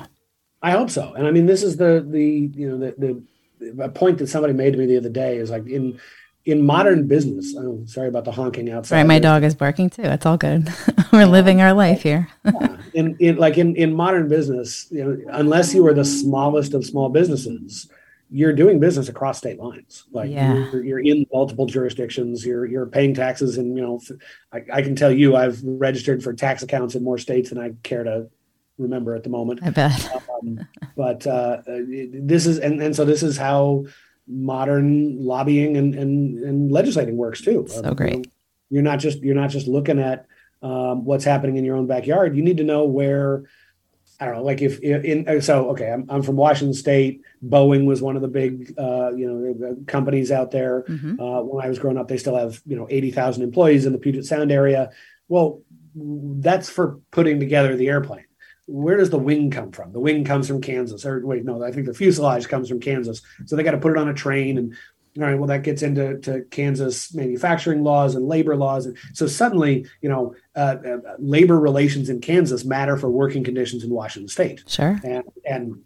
I 0.62 0.72
hope 0.72 0.90
so, 0.90 1.14
and 1.14 1.26
I 1.26 1.30
mean, 1.30 1.46
this 1.46 1.62
is 1.62 1.76
the 1.76 2.04
the 2.06 2.50
you 2.54 2.68
know 2.68 2.76
the 2.76 2.94
the 2.98 3.22
a 3.80 3.88
point 3.88 4.18
that 4.18 4.28
somebody 4.28 4.52
made 4.52 4.72
to 4.72 4.78
me 4.78 4.86
the 4.86 4.96
other 4.96 5.08
day 5.08 5.36
is 5.36 5.50
like 5.50 5.66
in 5.66 6.00
in 6.46 6.64
modern 6.64 7.06
business. 7.06 7.54
Oh, 7.56 7.82
sorry 7.86 8.08
about 8.08 8.24
the 8.24 8.32
honking 8.32 8.70
outside. 8.70 8.96
Right, 8.96 9.06
my 9.06 9.18
dog 9.18 9.44
is 9.44 9.54
barking 9.54 9.90
too. 9.90 10.02
It's 10.02 10.26
all 10.26 10.36
good. 10.36 10.72
We're 11.12 11.26
living 11.26 11.60
our 11.60 11.72
life 11.72 12.02
here. 12.02 12.28
yeah. 12.44 12.76
In 12.94 13.16
in 13.20 13.36
like 13.36 13.58
in 13.58 13.76
in 13.76 13.94
modern 13.94 14.28
business, 14.28 14.88
you 14.90 15.04
know, 15.04 15.32
unless 15.32 15.74
you 15.74 15.86
are 15.86 15.94
the 15.94 16.04
smallest 16.04 16.74
of 16.74 16.84
small 16.84 17.08
businesses, 17.08 17.88
you're 18.30 18.52
doing 18.52 18.80
business 18.80 19.08
across 19.08 19.38
state 19.38 19.58
lines. 19.58 20.04
Like 20.12 20.30
yeah. 20.30 20.54
you're, 20.72 20.84
you're, 20.84 20.98
in 21.00 21.26
multiple 21.32 21.66
jurisdictions. 21.66 22.44
You're 22.44 22.66
you're 22.66 22.86
paying 22.86 23.14
taxes, 23.14 23.58
and 23.58 23.76
you 23.76 23.82
know, 23.82 24.00
I, 24.52 24.78
I 24.78 24.82
can 24.82 24.96
tell 24.96 25.12
you, 25.12 25.36
I've 25.36 25.60
registered 25.62 26.22
for 26.22 26.32
tax 26.32 26.62
accounts 26.62 26.94
in 26.94 27.04
more 27.04 27.18
states 27.18 27.50
than 27.50 27.58
I 27.58 27.72
care 27.82 28.04
to 28.04 28.28
remember 28.80 29.14
at 29.14 29.22
the 29.22 29.30
moment. 29.30 29.60
I 29.62 29.70
bet. 29.70 30.10
um, 30.42 30.66
but 30.96 31.26
uh, 31.26 31.62
this 31.66 32.46
is, 32.46 32.58
and, 32.58 32.82
and 32.82 32.96
so 32.96 33.04
this 33.04 33.22
is 33.22 33.36
how 33.36 33.84
modern 34.26 35.24
lobbying 35.24 35.76
and, 35.76 35.94
and, 35.94 36.38
and 36.38 36.72
legislating 36.72 37.16
works 37.16 37.40
too. 37.40 37.66
So 37.68 37.84
um, 37.84 37.94
great. 37.94 38.12
You 38.12 38.18
know, 38.18 38.24
you're 38.70 38.82
not 38.82 39.00
just 39.00 39.20
you're 39.20 39.34
not 39.34 39.50
just 39.50 39.66
looking 39.66 39.98
at 39.98 40.26
um, 40.62 41.04
what's 41.04 41.24
happening 41.24 41.56
in 41.56 41.64
your 41.64 41.76
own 41.76 41.86
backyard. 41.86 42.36
You 42.36 42.42
need 42.42 42.58
to 42.58 42.64
know 42.64 42.84
where. 42.84 43.44
I 44.22 44.26
don't 44.26 44.34
know, 44.34 44.42
like 44.42 44.60
if 44.60 44.80
in 44.80 45.40
so 45.40 45.70
okay, 45.70 45.90
I'm 45.90 46.04
I'm 46.10 46.22
from 46.22 46.36
Washington 46.36 46.74
State. 46.74 47.22
Boeing 47.42 47.86
was 47.86 48.02
one 48.02 48.16
of 48.16 48.22
the 48.22 48.28
big 48.28 48.74
uh, 48.78 49.12
you 49.16 49.26
know 49.26 49.76
companies 49.86 50.30
out 50.30 50.50
there. 50.50 50.82
Mm-hmm. 50.82 51.18
Uh, 51.18 51.40
when 51.40 51.64
I 51.64 51.70
was 51.70 51.78
growing 51.78 51.96
up, 51.96 52.08
they 52.08 52.18
still 52.18 52.36
have 52.36 52.60
you 52.66 52.76
know 52.76 52.86
eighty 52.90 53.10
thousand 53.10 53.44
employees 53.44 53.86
in 53.86 53.92
the 53.92 53.98
Puget 53.98 54.26
Sound 54.26 54.52
area. 54.52 54.90
Well, 55.28 55.62
that's 55.94 56.68
for 56.68 57.00
putting 57.10 57.40
together 57.40 57.76
the 57.76 57.88
airplane 57.88 58.26
where 58.70 58.96
does 58.96 59.10
the 59.10 59.18
wing 59.18 59.50
come 59.50 59.72
from? 59.72 59.92
The 59.92 60.00
wing 60.00 60.24
comes 60.24 60.46
from 60.46 60.60
Kansas. 60.60 61.04
Or 61.04 61.24
wait, 61.24 61.44
no, 61.44 61.62
I 61.62 61.72
think 61.72 61.86
the 61.86 61.94
fuselage 61.94 62.48
comes 62.48 62.68
from 62.68 62.80
Kansas. 62.80 63.20
So 63.46 63.56
they 63.56 63.62
got 63.62 63.72
to 63.72 63.78
put 63.78 63.92
it 63.92 63.98
on 63.98 64.08
a 64.08 64.14
train 64.14 64.58
and 64.58 64.74
all 65.18 65.24
right, 65.24 65.34
well, 65.34 65.48
that 65.48 65.64
gets 65.64 65.82
into 65.82 66.18
to 66.20 66.42
Kansas 66.50 67.12
manufacturing 67.12 67.82
laws 67.82 68.14
and 68.14 68.28
labor 68.28 68.54
laws. 68.54 68.86
And 68.86 68.96
so 69.12 69.26
suddenly, 69.26 69.86
you 70.02 70.08
know, 70.08 70.36
uh, 70.54 70.76
uh, 70.86 70.98
labor 71.18 71.58
relations 71.58 72.08
in 72.08 72.20
Kansas 72.20 72.64
matter 72.64 72.96
for 72.96 73.10
working 73.10 73.42
conditions 73.42 73.82
in 73.82 73.90
Washington 73.90 74.28
state. 74.28 74.62
Sure. 74.68 75.00
And, 75.02 75.24
and 75.44 75.82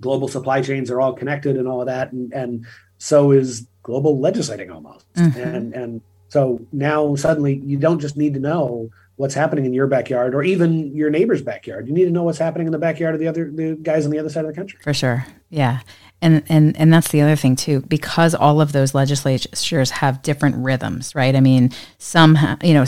global 0.00 0.28
supply 0.28 0.60
chains 0.60 0.90
are 0.90 1.00
all 1.00 1.14
connected 1.14 1.56
and 1.56 1.66
all 1.66 1.80
of 1.80 1.86
that. 1.86 2.12
And, 2.12 2.30
and 2.34 2.66
so 2.98 3.32
is 3.32 3.66
global 3.82 4.20
legislating 4.20 4.70
almost. 4.70 5.10
Mm-hmm. 5.14 5.40
And, 5.40 5.74
and 5.74 6.00
so 6.28 6.60
now 6.70 7.14
suddenly 7.14 7.62
you 7.64 7.78
don't 7.78 8.00
just 8.00 8.18
need 8.18 8.34
to 8.34 8.40
know 8.40 8.90
what's 9.18 9.34
happening 9.34 9.66
in 9.66 9.74
your 9.74 9.88
backyard 9.88 10.32
or 10.32 10.44
even 10.44 10.94
your 10.94 11.10
neighbor's 11.10 11.42
backyard. 11.42 11.88
You 11.88 11.92
need 11.92 12.04
to 12.04 12.10
know 12.10 12.22
what's 12.22 12.38
happening 12.38 12.68
in 12.68 12.72
the 12.72 12.78
backyard 12.78 13.14
of 13.14 13.20
the 13.20 13.26
other 13.26 13.50
the 13.50 13.76
guys 13.82 14.04
on 14.04 14.12
the 14.12 14.18
other 14.18 14.30
side 14.30 14.44
of 14.44 14.50
the 14.50 14.56
country. 14.56 14.78
For 14.82 14.94
sure. 14.94 15.26
Yeah. 15.50 15.80
And 16.22 16.44
and 16.48 16.76
and 16.76 16.92
that's 16.92 17.08
the 17.08 17.20
other 17.20 17.36
thing 17.36 17.56
too 17.56 17.80
because 17.82 18.34
all 18.34 18.60
of 18.60 18.72
those 18.72 18.94
legislatures 18.94 19.90
have 19.90 20.22
different 20.22 20.56
rhythms, 20.56 21.14
right? 21.14 21.34
I 21.34 21.40
mean, 21.40 21.70
some 21.98 22.38
you 22.62 22.74
know 22.74 22.86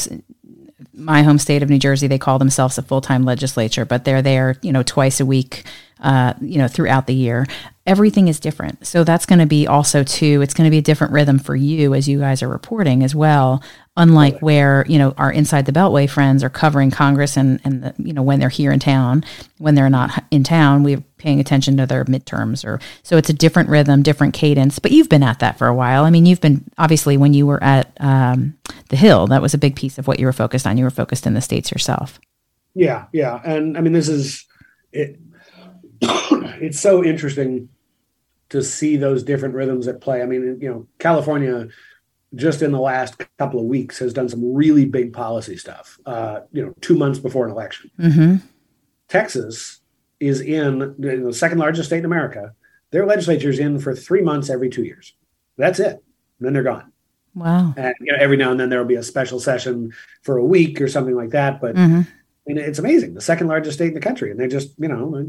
my 0.94 1.22
home 1.22 1.38
state 1.38 1.62
of 1.62 1.70
New 1.70 1.78
Jersey, 1.78 2.06
they 2.06 2.18
call 2.18 2.38
themselves 2.38 2.78
a 2.78 2.82
full 2.82 3.00
time 3.00 3.24
legislature, 3.24 3.84
but 3.84 4.04
they're 4.04 4.22
there, 4.22 4.56
you 4.62 4.72
know, 4.72 4.82
twice 4.82 5.20
a 5.20 5.26
week, 5.26 5.64
uh, 6.00 6.34
you 6.40 6.58
know, 6.58 6.68
throughout 6.68 7.06
the 7.06 7.14
year. 7.14 7.46
Everything 7.90 8.28
is 8.28 8.38
different. 8.38 8.86
So 8.86 9.02
that's 9.02 9.26
going 9.26 9.40
to 9.40 9.46
be 9.46 9.66
also, 9.66 10.04
too, 10.04 10.42
it's 10.42 10.54
going 10.54 10.64
to 10.64 10.70
be 10.70 10.78
a 10.78 10.80
different 10.80 11.12
rhythm 11.12 11.40
for 11.40 11.56
you 11.56 11.92
as 11.92 12.08
you 12.08 12.20
guys 12.20 12.40
are 12.40 12.48
reporting 12.48 13.02
as 13.02 13.16
well. 13.16 13.64
Unlike 13.96 14.34
right. 14.34 14.42
where, 14.42 14.84
you 14.88 14.96
know, 14.96 15.12
our 15.18 15.32
Inside 15.32 15.66
the 15.66 15.72
Beltway 15.72 16.08
friends 16.08 16.44
are 16.44 16.50
covering 16.50 16.92
Congress 16.92 17.36
and, 17.36 17.60
and 17.64 17.82
the, 17.82 17.94
you 17.98 18.12
know, 18.12 18.22
when 18.22 18.38
they're 18.38 18.48
here 18.48 18.70
in 18.70 18.78
town, 18.78 19.24
when 19.58 19.74
they're 19.74 19.90
not 19.90 20.22
in 20.30 20.44
town, 20.44 20.84
we're 20.84 21.02
paying 21.16 21.40
attention 21.40 21.76
to 21.78 21.84
their 21.84 22.04
midterms 22.04 22.64
or 22.64 22.78
so 23.02 23.16
it's 23.16 23.28
a 23.28 23.32
different 23.32 23.68
rhythm, 23.68 24.02
different 24.02 24.34
cadence. 24.34 24.78
But 24.78 24.92
you've 24.92 25.08
been 25.08 25.24
at 25.24 25.40
that 25.40 25.58
for 25.58 25.66
a 25.66 25.74
while. 25.74 26.04
I 26.04 26.10
mean, 26.10 26.26
you've 26.26 26.40
been 26.40 26.64
obviously 26.78 27.16
when 27.16 27.34
you 27.34 27.44
were 27.44 27.60
at 27.60 27.90
um, 27.98 28.56
the 28.90 28.96
Hill, 28.96 29.26
that 29.26 29.42
was 29.42 29.52
a 29.52 29.58
big 29.58 29.74
piece 29.74 29.98
of 29.98 30.06
what 30.06 30.20
you 30.20 30.26
were 30.26 30.32
focused 30.32 30.64
on. 30.64 30.78
You 30.78 30.84
were 30.84 30.90
focused 30.90 31.26
in 31.26 31.34
the 31.34 31.40
states 31.40 31.72
yourself. 31.72 32.20
Yeah, 32.72 33.06
yeah, 33.12 33.40
and 33.44 33.76
I 33.76 33.80
mean, 33.80 33.94
this 33.94 34.08
is 34.08 34.46
it. 34.92 35.18
it's 36.00 36.78
so 36.78 37.02
interesting 37.04 37.68
to 38.50 38.62
see 38.62 38.96
those 38.96 39.22
different 39.22 39.54
rhythms 39.54 39.88
at 39.88 40.00
play. 40.00 40.22
I 40.22 40.26
mean, 40.26 40.58
you 40.60 40.68
know, 40.68 40.86
California 40.98 41.68
just 42.34 42.62
in 42.62 42.70
the 42.70 42.80
last 42.80 43.16
couple 43.38 43.58
of 43.58 43.66
weeks 43.66 43.98
has 43.98 44.12
done 44.12 44.28
some 44.28 44.54
really 44.54 44.84
big 44.84 45.12
policy 45.12 45.56
stuff. 45.56 45.98
Uh, 46.06 46.40
you 46.52 46.64
know, 46.64 46.72
two 46.80 46.96
months 46.96 47.18
before 47.18 47.46
an 47.46 47.50
election. 47.50 47.90
Mm-hmm. 47.98 48.36
Texas 49.08 49.80
is 50.20 50.40
in 50.40 50.94
the 50.98 51.32
second 51.32 51.58
largest 51.58 51.88
state 51.88 51.98
in 51.98 52.04
America. 52.04 52.52
Their 52.90 53.06
legislature 53.06 53.50
is 53.50 53.58
in 53.58 53.80
for 53.80 53.94
three 53.94 54.22
months 54.22 54.50
every 54.50 54.68
two 54.68 54.84
years. 54.84 55.14
That's 55.56 55.80
it. 55.80 55.92
And 55.92 56.46
then 56.46 56.52
they're 56.52 56.62
gone. 56.62 56.92
Wow. 57.34 57.74
And 57.76 57.94
you 58.00 58.12
know, 58.12 58.18
every 58.20 58.36
now 58.36 58.50
and 58.50 58.60
then 58.60 58.70
there 58.70 58.80
will 58.80 58.86
be 58.86 58.96
a 58.96 59.02
special 59.02 59.40
session 59.40 59.92
for 60.22 60.36
a 60.36 60.44
week 60.44 60.80
or 60.80 60.88
something 60.88 61.14
like 61.14 61.30
that. 61.30 61.60
But 61.60 61.76
mm-hmm 61.76 62.02
and 62.50 62.58
it's 62.58 62.78
amazing. 62.78 63.14
The 63.14 63.20
second 63.20 63.46
largest 63.46 63.78
state 63.78 63.88
in 63.88 63.94
the 63.94 64.00
country. 64.00 64.30
And 64.30 64.38
they 64.38 64.48
just 64.48 64.72
you 64.78 64.88
know 64.88 65.24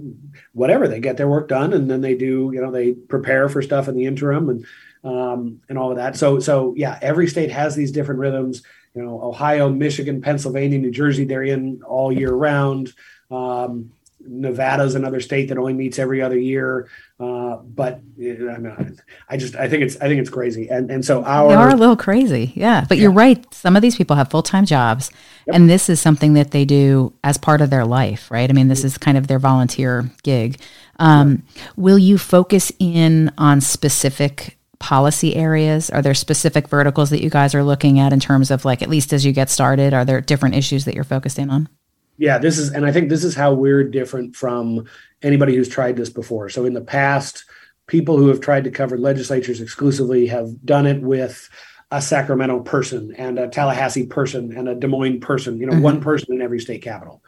whatever 0.53 0.87
they 0.87 0.99
get 0.99 1.17
their 1.17 1.29
work 1.29 1.47
done 1.47 1.73
and 1.73 1.89
then 1.89 2.01
they 2.01 2.15
do 2.15 2.51
you 2.53 2.61
know 2.61 2.71
they 2.71 2.93
prepare 2.93 3.49
for 3.49 3.61
stuff 3.61 3.87
in 3.87 3.95
the 3.95 4.05
interim 4.05 4.49
and 4.49 4.65
um, 5.03 5.61
and 5.69 5.77
all 5.77 5.91
of 5.91 5.97
that. 5.97 6.15
So 6.15 6.39
so 6.39 6.73
yeah 6.75 6.97
every 7.01 7.27
state 7.27 7.51
has 7.51 7.75
these 7.75 7.91
different 7.91 8.19
rhythms. 8.19 8.63
You 8.93 9.03
know 9.03 9.21
ohio 9.21 9.69
michigan 9.69 10.21
pennsylvania 10.21 10.77
new 10.77 10.91
jersey 10.91 11.23
they're 11.23 11.43
in 11.43 11.81
all 11.83 12.11
year 12.11 12.33
round. 12.33 12.93
Um, 13.29 13.93
Nevada's 14.27 14.95
another 14.95 15.19
state 15.19 15.49
that 15.49 15.57
only 15.57 15.73
meets 15.73 15.99
every 15.99 16.21
other 16.21 16.37
year. 16.37 16.89
Uh, 17.19 17.57
but 17.57 18.01
I, 18.17 18.57
mean, 18.57 18.99
I 19.29 19.37
just 19.37 19.55
I 19.55 19.69
think 19.69 19.83
it's 19.83 19.95
I 19.97 20.07
think 20.07 20.21
it's 20.21 20.29
crazy. 20.29 20.69
And 20.69 20.89
and 20.89 21.05
so 21.05 21.23
our 21.23 21.49
they 21.49 21.55
are 21.55 21.69
a 21.69 21.75
little 21.75 21.95
crazy, 21.95 22.51
yeah. 22.55 22.85
But 22.87 22.97
yeah. 22.97 23.03
you're 23.03 23.11
right. 23.11 23.45
Some 23.53 23.75
of 23.75 23.81
these 23.81 23.95
people 23.95 24.15
have 24.15 24.29
full 24.29 24.43
time 24.43 24.65
jobs, 24.65 25.11
yep. 25.45 25.55
and 25.55 25.69
this 25.69 25.89
is 25.89 26.01
something 26.01 26.33
that 26.33 26.51
they 26.51 26.65
do 26.65 27.13
as 27.23 27.37
part 27.37 27.61
of 27.61 27.69
their 27.69 27.85
life, 27.85 28.31
right? 28.31 28.49
I 28.49 28.53
mean, 28.53 28.67
this 28.67 28.83
is 28.83 28.97
kind 28.97 29.17
of 29.17 29.27
their 29.27 29.39
volunteer 29.39 30.09
gig. 30.23 30.59
Um, 30.99 31.43
Will 31.75 31.97
you 31.97 32.17
focus 32.17 32.71
in 32.79 33.31
on 33.37 33.61
specific 33.61 34.57
policy 34.81 35.35
areas? 35.35 35.89
Are 35.89 36.01
there 36.01 36.13
specific 36.13 36.67
verticals 36.67 37.11
that 37.11 37.21
you 37.21 37.29
guys 37.29 37.55
are 37.55 37.63
looking 37.63 37.99
at 37.99 38.11
in 38.11 38.19
terms 38.19 38.51
of 38.51 38.65
like 38.65 38.81
at 38.81 38.89
least 38.89 39.13
as 39.13 39.25
you 39.25 39.31
get 39.31 39.49
started? 39.49 39.93
Are 39.93 40.03
there 40.03 40.19
different 40.19 40.55
issues 40.55 40.85
that 40.85 40.95
you're 40.95 41.03
focused 41.03 41.39
in 41.39 41.49
on? 41.49 41.69
Yeah 42.17 42.37
this 42.37 42.57
is 42.57 42.71
and 42.71 42.85
i 42.85 42.91
think 42.91 43.09
this 43.09 43.23
is 43.23 43.35
how 43.35 43.53
we're 43.53 43.83
different 43.83 44.35
from 44.35 44.85
anybody 45.21 45.55
who's 45.55 45.69
tried 45.69 45.95
this 45.95 46.09
before 46.09 46.49
so 46.49 46.65
in 46.65 46.73
the 46.73 46.81
past 46.81 47.45
people 47.87 48.17
who 48.17 48.27
have 48.27 48.39
tried 48.39 48.63
to 48.63 48.71
cover 48.71 48.97
legislatures 48.97 49.61
exclusively 49.61 50.27
have 50.27 50.49
done 50.65 50.85
it 50.85 51.01
with 51.01 51.49
a 51.91 52.01
sacramento 52.01 52.59
person 52.61 53.13
and 53.17 53.37
a 53.37 53.47
tallahassee 53.47 54.05
person 54.05 54.55
and 54.55 54.69
a 54.69 54.75
des 54.75 54.87
moines 54.87 55.19
person 55.19 55.59
you 55.59 55.65
know 55.65 55.73
mm-hmm. 55.73 55.81
one 55.81 56.01
person 56.01 56.33
in 56.33 56.41
every 56.41 56.59
state 56.59 56.81
capital 56.81 57.21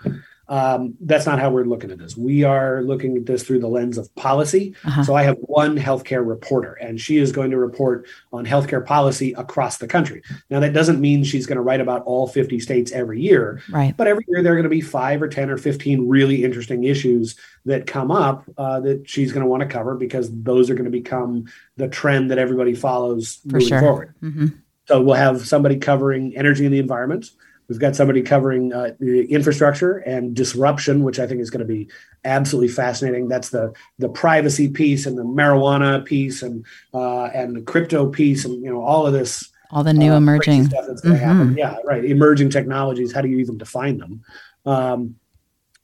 um, 0.49 0.95
that's 0.99 1.25
not 1.25 1.39
how 1.39 1.49
we're 1.49 1.63
looking 1.63 1.91
at 1.91 1.97
this. 1.97 2.17
We 2.17 2.43
are 2.43 2.81
looking 2.81 3.17
at 3.17 3.25
this 3.25 3.43
through 3.43 3.59
the 3.59 3.67
lens 3.67 3.97
of 3.97 4.13
policy. 4.15 4.75
Uh-huh. 4.83 5.03
So 5.03 5.15
I 5.15 5.23
have 5.23 5.37
one 5.39 5.77
healthcare 5.77 6.27
reporter, 6.27 6.73
and 6.73 6.99
she 6.99 7.17
is 7.17 7.31
going 7.31 7.51
to 7.51 7.57
report 7.57 8.07
on 8.33 8.45
healthcare 8.45 8.85
policy 8.85 9.33
across 9.33 9.77
the 9.77 9.87
country. 9.87 10.21
Now, 10.49 10.59
that 10.59 10.73
doesn't 10.73 10.99
mean 10.99 11.23
she's 11.23 11.45
going 11.45 11.55
to 11.55 11.61
write 11.61 11.81
about 11.81 12.03
all 12.03 12.27
50 12.27 12.59
states 12.59 12.91
every 12.91 13.21
year, 13.21 13.61
right? 13.69 13.95
But 13.95 14.07
every 14.07 14.25
year 14.27 14.43
there 14.43 14.53
are 14.53 14.55
going 14.55 14.63
to 14.63 14.69
be 14.69 14.81
five 14.81 15.21
or 15.21 15.27
10 15.27 15.49
or 15.49 15.57
15 15.57 16.07
really 16.07 16.43
interesting 16.43 16.83
issues 16.83 17.35
that 17.65 17.87
come 17.87 18.11
up 18.11 18.43
uh, 18.57 18.81
that 18.81 19.09
she's 19.09 19.31
going 19.31 19.43
to 19.43 19.49
want 19.49 19.61
to 19.61 19.67
cover 19.67 19.95
because 19.95 20.29
those 20.43 20.69
are 20.69 20.75
going 20.75 20.85
to 20.85 20.91
become 20.91 21.45
the 21.77 21.87
trend 21.87 22.31
that 22.31 22.37
everybody 22.37 22.73
follows 22.73 23.39
For 23.49 23.53
moving 23.53 23.67
sure. 23.67 23.79
forward. 23.79 24.15
Mm-hmm. 24.21 24.47
So 24.85 25.01
we'll 25.01 25.15
have 25.15 25.47
somebody 25.47 25.77
covering 25.77 26.35
energy 26.35 26.65
and 26.65 26.73
the 26.73 26.79
environment. 26.79 27.29
We've 27.67 27.79
got 27.79 27.95
somebody 27.95 28.21
covering 28.21 28.73
uh, 28.73 28.91
the 28.99 29.25
infrastructure 29.25 29.97
and 29.97 30.35
disruption, 30.35 31.03
which 31.03 31.19
I 31.19 31.27
think 31.27 31.41
is 31.41 31.49
going 31.49 31.65
to 31.65 31.73
be 31.73 31.89
absolutely 32.25 32.69
fascinating. 32.69 33.27
That's 33.27 33.49
the 33.49 33.73
the 33.99 34.09
privacy 34.09 34.69
piece 34.69 35.05
and 35.05 35.17
the 35.17 35.23
marijuana 35.23 36.03
piece 36.03 36.41
and 36.43 36.65
uh, 36.93 37.25
and 37.25 37.55
the 37.55 37.61
crypto 37.61 38.09
piece 38.09 38.45
and 38.45 38.63
you 38.63 38.69
know 38.69 38.81
all 38.81 39.07
of 39.07 39.13
this. 39.13 39.49
All 39.71 39.83
the 39.83 39.93
new 39.93 40.13
uh, 40.13 40.17
emerging 40.17 40.65
stuff 40.65 40.85
that's 40.87 41.01
going 41.01 41.17
to 41.17 41.21
mm-hmm. 41.21 41.37
happen. 41.37 41.57
Yeah, 41.57 41.77
right. 41.83 42.05
Emerging 42.05 42.51
technologies. 42.51 43.11
How 43.11 43.21
do 43.21 43.27
you 43.27 43.39
even 43.39 43.57
define 43.57 43.97
them? 43.97 44.23
Um, 44.65 45.15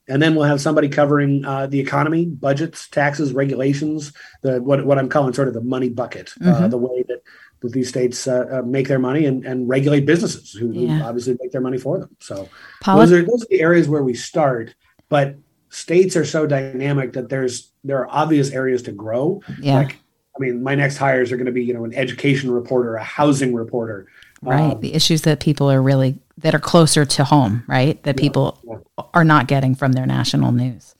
and 0.09 0.21
then 0.21 0.35
we'll 0.35 0.45
have 0.45 0.59
somebody 0.59 0.89
covering 0.89 1.45
uh, 1.45 1.67
the 1.67 1.79
economy, 1.79 2.25
budgets, 2.25 2.89
taxes, 2.89 3.31
regulations, 3.31 4.11
the 4.41 4.61
what 4.61 4.85
what 4.85 4.97
I'm 4.97 5.07
calling 5.07 5.33
sort 5.33 5.47
of 5.47 5.53
the 5.53 5.61
money 5.61 5.89
bucket, 5.89 6.33
uh, 6.41 6.45
mm-hmm. 6.45 6.69
the 6.69 6.77
way 6.77 7.03
that 7.07 7.21
that 7.61 7.73
these 7.73 7.89
states 7.89 8.27
uh, 8.27 8.45
uh, 8.51 8.61
make 8.61 8.87
their 8.87 8.99
money 8.99 9.25
and, 9.25 9.45
and 9.45 9.67
regulate 9.67 10.05
businesses 10.05 10.51
who, 10.53 10.71
yeah. 10.71 11.05
obviously 11.05 11.37
make 11.41 11.51
their 11.51 11.61
money 11.61 11.77
for 11.77 11.99
them. 11.99 12.15
So 12.19 12.47
those 12.85 13.11
are 13.11 13.23
those 13.23 13.43
are 13.43 13.47
the 13.49 13.61
areas 13.61 13.87
where 13.87 14.03
we 14.03 14.13
start, 14.13 14.75
but 15.09 15.35
states 15.69 16.15
are 16.15 16.25
so 16.25 16.47
dynamic 16.47 17.13
that 17.13 17.29
there's 17.29 17.71
there 17.83 17.99
are 17.99 18.07
obvious 18.09 18.51
areas 18.51 18.81
to 18.83 18.91
grow. 18.91 19.41
Yeah. 19.61 19.75
Like, 19.75 19.97
I 20.35 20.39
mean, 20.39 20.63
my 20.63 20.75
next 20.75 20.97
hires 20.97 21.31
are 21.31 21.37
going 21.37 21.47
to 21.47 21.51
be, 21.51 21.63
you 21.63 21.73
know, 21.73 21.83
an 21.83 21.93
education 21.93 22.51
reporter, 22.51 22.95
a 22.95 23.03
housing 23.03 23.53
reporter. 23.53 24.07
Right. 24.41 24.71
Um, 24.71 24.79
the 24.79 24.93
issues 24.93 25.23
that 25.23 25.41
people 25.41 25.69
are 25.69 25.81
really 25.81 26.17
that 26.37 26.55
are 26.55 26.59
closer 26.59 27.05
to 27.05 27.23
home, 27.25 27.63
right? 27.67 28.01
That 28.03 28.17
yeah, 28.17 28.21
people 28.21 28.59
yeah. 28.65 29.03
are 29.13 29.25
not 29.25 29.47
getting 29.47 29.75
from 29.75 29.91
their 29.91 30.05
national 30.05 30.53
news. 30.53 30.95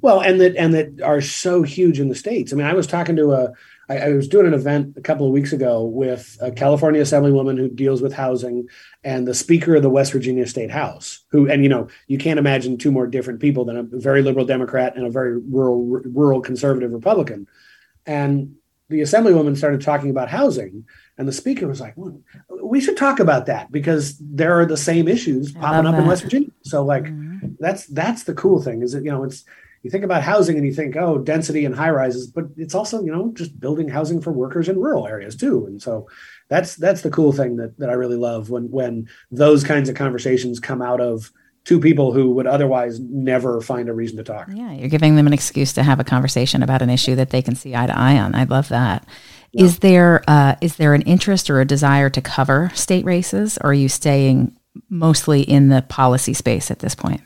Well, 0.00 0.20
and 0.20 0.40
that 0.40 0.56
and 0.56 0.74
that 0.74 1.00
are 1.00 1.20
so 1.20 1.62
huge 1.62 2.00
in 2.00 2.08
the 2.08 2.16
states. 2.16 2.52
I 2.52 2.56
mean, 2.56 2.66
I 2.66 2.74
was 2.74 2.88
talking 2.88 3.14
to 3.16 3.32
a 3.32 3.52
I, 3.92 4.08
I, 4.08 4.12
was 4.12 4.28
doing 4.28 4.46
an 4.46 4.54
event 4.54 4.94
a 4.96 5.00
couple 5.00 5.26
of 5.26 5.32
weeks 5.32 5.52
ago 5.52 5.84
with 5.84 6.38
a 6.40 6.50
California 6.50 7.02
Assemblywoman 7.02 7.58
who 7.58 7.68
deals 7.68 8.00
with 8.00 8.12
housing 8.12 8.68
and 9.04 9.28
the 9.28 9.34
Speaker 9.34 9.76
of 9.76 9.82
the 9.82 9.90
West 9.90 10.12
Virginia 10.12 10.46
State 10.46 10.70
House, 10.70 11.24
who, 11.30 11.50
and 11.50 11.62
you 11.62 11.68
know, 11.68 11.88
you 12.06 12.16
can't 12.16 12.38
imagine 12.38 12.78
two 12.78 12.90
more 12.90 13.06
different 13.06 13.40
people 13.40 13.64
than 13.64 13.76
a 13.76 13.82
very 13.82 14.22
liberal 14.22 14.46
Democrat 14.46 14.96
and 14.96 15.06
a 15.06 15.10
very 15.10 15.38
rural, 15.38 15.84
rural 15.84 16.40
conservative 16.40 16.92
Republican. 16.92 17.46
And 18.06 18.56
the 18.88 19.00
Assemblywoman 19.00 19.56
started 19.56 19.82
talking 19.82 20.10
about 20.10 20.28
housing, 20.28 20.86
and 21.18 21.28
the 21.28 21.32
Speaker 21.32 21.66
was 21.66 21.80
like, 21.80 21.94
well, 21.96 22.20
"We 22.62 22.80
should 22.80 22.96
talk 22.96 23.20
about 23.20 23.46
that 23.46 23.70
because 23.72 24.18
there 24.18 24.58
are 24.58 24.66
the 24.66 24.76
same 24.76 25.08
issues 25.08 25.52
popping 25.52 25.86
up 25.86 25.94
that. 25.94 26.02
in 26.02 26.08
West 26.08 26.22
Virginia." 26.22 26.50
So, 26.62 26.84
like, 26.84 27.04
mm-hmm. 27.04 27.48
that's 27.58 27.86
that's 27.86 28.24
the 28.24 28.34
cool 28.34 28.60
thing 28.62 28.82
is 28.82 28.92
that 28.92 29.04
you 29.04 29.10
know 29.10 29.24
it's 29.24 29.44
you 29.82 29.90
think 29.90 30.04
about 30.04 30.22
housing 30.22 30.56
and 30.56 30.66
you 30.66 30.72
think, 30.72 30.96
oh, 30.96 31.18
density 31.18 31.64
and 31.64 31.74
high 31.74 31.90
rises, 31.90 32.26
but 32.26 32.44
it's 32.56 32.74
also, 32.74 33.02
you 33.02 33.10
know, 33.10 33.32
just 33.34 33.58
building 33.58 33.88
housing 33.88 34.20
for 34.20 34.32
workers 34.32 34.68
in 34.68 34.78
rural 34.78 35.06
areas 35.06 35.36
too. 35.36 35.66
And 35.66 35.82
so 35.82 36.08
that's 36.48 36.76
that's 36.76 37.02
the 37.02 37.10
cool 37.10 37.32
thing 37.32 37.56
that 37.56 37.78
that 37.78 37.90
I 37.90 37.94
really 37.94 38.16
love 38.16 38.50
when 38.50 38.70
when 38.70 39.08
those 39.30 39.64
kinds 39.64 39.88
of 39.88 39.96
conversations 39.96 40.60
come 40.60 40.82
out 40.82 41.00
of 41.00 41.32
two 41.64 41.80
people 41.80 42.12
who 42.12 42.30
would 42.32 42.46
otherwise 42.46 42.98
never 43.00 43.60
find 43.60 43.88
a 43.88 43.92
reason 43.92 44.16
to 44.16 44.24
talk. 44.24 44.48
Yeah, 44.52 44.72
you're 44.72 44.88
giving 44.88 45.16
them 45.16 45.26
an 45.26 45.32
excuse 45.32 45.72
to 45.74 45.82
have 45.82 46.00
a 46.00 46.04
conversation 46.04 46.62
about 46.62 46.82
an 46.82 46.90
issue 46.90 47.14
that 47.16 47.30
they 47.30 47.42
can 47.42 47.54
see 47.54 47.74
eye 47.74 47.86
to 47.86 47.96
eye 47.96 48.18
on. 48.18 48.34
I 48.34 48.44
love 48.44 48.68
that. 48.68 49.06
Yeah. 49.52 49.64
Is 49.64 49.78
there 49.80 50.22
uh, 50.28 50.56
is 50.60 50.76
there 50.76 50.94
an 50.94 51.02
interest 51.02 51.50
or 51.50 51.60
a 51.60 51.64
desire 51.64 52.08
to 52.10 52.20
cover 52.20 52.70
state 52.74 53.04
races, 53.04 53.58
or 53.58 53.70
are 53.70 53.74
you 53.74 53.88
staying 53.88 54.56
mostly 54.88 55.42
in 55.42 55.68
the 55.68 55.82
policy 55.82 56.34
space 56.34 56.70
at 56.70 56.78
this 56.78 56.94
point? 56.94 57.20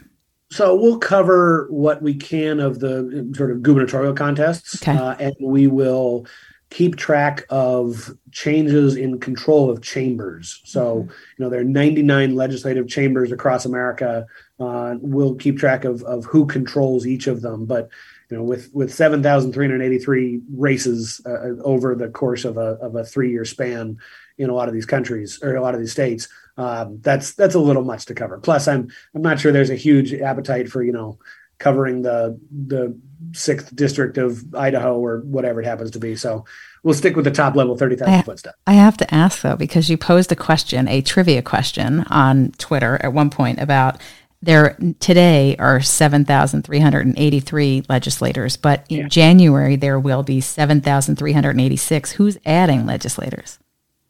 So 0.50 0.74
we'll 0.76 0.98
cover 0.98 1.66
what 1.70 2.02
we 2.02 2.14
can 2.14 2.60
of 2.60 2.78
the 2.78 3.32
sort 3.36 3.50
of 3.50 3.62
gubernatorial 3.62 4.14
contests, 4.14 4.80
okay. 4.82 4.96
uh, 4.96 5.16
and 5.18 5.34
we 5.40 5.66
will 5.66 6.26
keep 6.70 6.96
track 6.96 7.44
of 7.48 8.10
changes 8.32 8.96
in 8.96 9.18
control 9.18 9.70
of 9.70 9.82
chambers. 9.82 10.60
So 10.64 10.96
mm-hmm. 10.96 11.10
you 11.10 11.44
know 11.44 11.48
there 11.48 11.60
are 11.60 11.64
99 11.64 12.34
legislative 12.34 12.88
chambers 12.88 13.32
across 13.32 13.64
America. 13.64 14.26
Uh, 14.58 14.96
we'll 15.00 15.34
keep 15.34 15.58
track 15.58 15.84
of 15.84 16.02
of 16.04 16.24
who 16.24 16.46
controls 16.46 17.06
each 17.06 17.26
of 17.26 17.42
them, 17.42 17.66
but 17.66 17.88
you 18.30 18.36
know 18.36 18.42
with 18.42 18.70
with 18.72 18.92
7,383 18.92 20.40
races 20.54 21.20
uh, 21.26 21.60
over 21.62 21.94
the 21.94 22.08
course 22.08 22.44
of 22.44 22.56
a 22.56 22.78
of 22.80 22.94
a 22.94 23.04
three 23.04 23.30
year 23.30 23.44
span 23.44 23.98
in 24.38 24.50
a 24.50 24.54
lot 24.54 24.68
of 24.68 24.74
these 24.74 24.86
countries 24.86 25.40
or 25.42 25.56
a 25.56 25.62
lot 25.62 25.74
of 25.74 25.80
these 25.80 25.92
states 25.92 26.28
um, 26.56 27.00
that's 27.00 27.34
that's 27.34 27.54
a 27.54 27.60
little 27.60 27.84
much 27.84 28.06
to 28.06 28.14
cover. 28.14 28.38
Plus, 28.38 28.68
I'm 28.68 28.90
I'm 29.14 29.22
not 29.22 29.40
sure 29.40 29.52
there's 29.52 29.70
a 29.70 29.76
huge 29.76 30.14
appetite 30.14 30.68
for 30.68 30.82
you 30.82 30.92
know 30.92 31.18
covering 31.58 32.02
the 32.02 32.38
the 32.50 32.98
sixth 33.32 33.74
district 33.74 34.18
of 34.18 34.54
Idaho 34.54 34.98
or 34.98 35.20
whatever 35.20 35.60
it 35.60 35.66
happens 35.66 35.90
to 35.92 35.98
be. 35.98 36.16
So 36.16 36.44
we'll 36.82 36.94
stick 36.94 37.16
with 37.16 37.24
the 37.24 37.30
top 37.30 37.56
level 37.56 37.76
30,000 37.76 38.22
foot 38.24 38.38
stuff. 38.38 38.54
I 38.66 38.74
have 38.74 38.96
to 38.98 39.14
ask 39.14 39.42
though, 39.42 39.56
because 39.56 39.90
you 39.90 39.96
posed 39.96 40.32
a 40.32 40.36
question, 40.36 40.88
a 40.88 41.00
trivia 41.00 41.42
question 41.42 42.00
on 42.10 42.52
Twitter 42.58 42.98
at 43.02 43.12
one 43.12 43.30
point 43.30 43.60
about 43.60 44.00
there 44.42 44.76
today 45.00 45.56
are 45.58 45.80
7,383 45.80 47.84
legislators, 47.88 48.56
but 48.56 48.84
in 48.88 48.98
yeah. 48.98 49.08
January 49.08 49.76
there 49.76 49.98
will 49.98 50.22
be 50.22 50.40
7,386. 50.40 52.12
Who's 52.12 52.38
adding 52.44 52.86
legislators? 52.86 53.58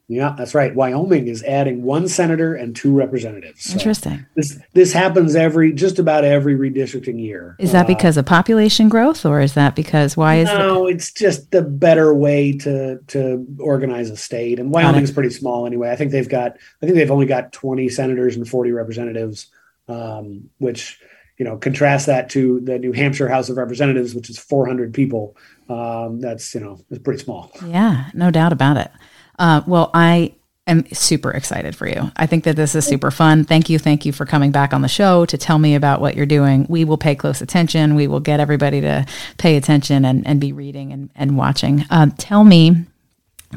Yeah, 0.09 0.35
that's 0.37 0.55
right. 0.55 0.73
Wyoming 0.73 1.27
is 1.27 1.43
adding 1.43 1.83
one 1.83 2.07
senator 2.07 2.55
and 2.55 2.73
two 2.73 2.93
representatives. 2.93 3.65
So 3.65 3.73
Interesting. 3.73 4.25
This 4.35 4.57
this 4.73 4.93
happens 4.93 5.35
every 5.35 5.73
just 5.73 5.99
about 5.99 6.23
every 6.23 6.55
redistricting 6.55 7.19
year. 7.19 7.57
Is 7.59 7.73
that 7.73 7.85
uh, 7.85 7.87
because 7.89 8.15
of 8.15 8.25
population 8.25 8.87
growth, 8.87 9.25
or 9.25 9.41
is 9.41 9.53
that 9.55 9.75
because 9.75 10.15
why 10.15 10.35
is 10.35 10.47
no? 10.47 10.87
It's 10.87 11.11
just 11.11 11.51
the 11.51 11.61
better 11.61 12.13
way 12.13 12.53
to 12.59 12.99
to 13.07 13.45
organize 13.59 14.09
a 14.09 14.15
state. 14.15 14.59
And 14.59 14.71
Wyoming's 14.71 15.11
pretty 15.11 15.31
small 15.31 15.65
anyway. 15.65 15.91
I 15.91 15.97
think 15.97 16.11
they've 16.11 16.29
got 16.29 16.53
I 16.81 16.85
think 16.85 16.95
they've 16.95 17.11
only 17.11 17.25
got 17.25 17.51
twenty 17.51 17.89
senators 17.89 18.37
and 18.37 18.47
forty 18.47 18.71
representatives, 18.71 19.47
um, 19.89 20.49
which 20.59 21.01
you 21.37 21.43
know 21.43 21.57
contrast 21.57 22.05
that 22.05 22.29
to 22.29 22.61
the 22.61 22.79
New 22.79 22.93
Hampshire 22.93 23.27
House 23.27 23.49
of 23.49 23.57
Representatives, 23.57 24.15
which 24.15 24.29
is 24.29 24.39
four 24.39 24.67
hundred 24.67 24.93
people. 24.93 25.35
Um, 25.67 26.21
that's 26.21 26.55
you 26.55 26.61
know 26.61 26.79
it's 26.89 27.03
pretty 27.03 27.21
small. 27.21 27.51
Yeah, 27.65 28.09
no 28.13 28.31
doubt 28.31 28.53
about 28.53 28.77
it. 28.77 28.89
Uh, 29.37 29.61
well, 29.67 29.91
I 29.93 30.33
am 30.67 30.85
super 30.93 31.31
excited 31.31 31.75
for 31.75 31.87
you. 31.87 32.11
I 32.17 32.25
think 32.25 32.43
that 32.43 32.55
this 32.55 32.75
is 32.75 32.85
super 32.85 33.09
fun. 33.09 33.45
Thank 33.45 33.69
you. 33.69 33.79
Thank 33.79 34.05
you 34.05 34.11
for 34.11 34.25
coming 34.25 34.51
back 34.51 34.73
on 34.73 34.81
the 34.81 34.87
show 34.87 35.25
to 35.25 35.37
tell 35.37 35.57
me 35.57 35.75
about 35.75 36.01
what 36.01 36.15
you're 36.15 36.25
doing. 36.25 36.65
We 36.69 36.83
will 36.85 36.97
pay 36.97 37.15
close 37.15 37.41
attention. 37.41 37.95
We 37.95 38.07
will 38.07 38.19
get 38.19 38.39
everybody 38.39 38.81
to 38.81 39.05
pay 39.37 39.55
attention 39.55 40.05
and, 40.05 40.27
and 40.27 40.39
be 40.41 40.51
reading 40.51 40.91
and, 40.91 41.09
and 41.15 41.37
watching. 41.37 41.85
Uh, 41.89 42.07
tell 42.17 42.43
me, 42.43 42.85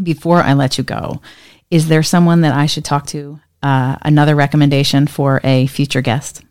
before 0.03 0.39
I 0.39 0.53
let 0.53 0.79
you 0.79 0.85
go, 0.85 1.21
is 1.71 1.89
there 1.89 2.03
someone 2.03 2.43
that 2.43 2.55
I 2.55 2.67
should 2.67 2.85
talk 2.85 3.07
to? 3.07 3.41
Uh, 3.63 3.97
another 4.03 4.35
recommendation 4.35 5.07
for 5.07 5.41
a 5.45 5.67
future 5.67 6.01
guest? 6.01 6.43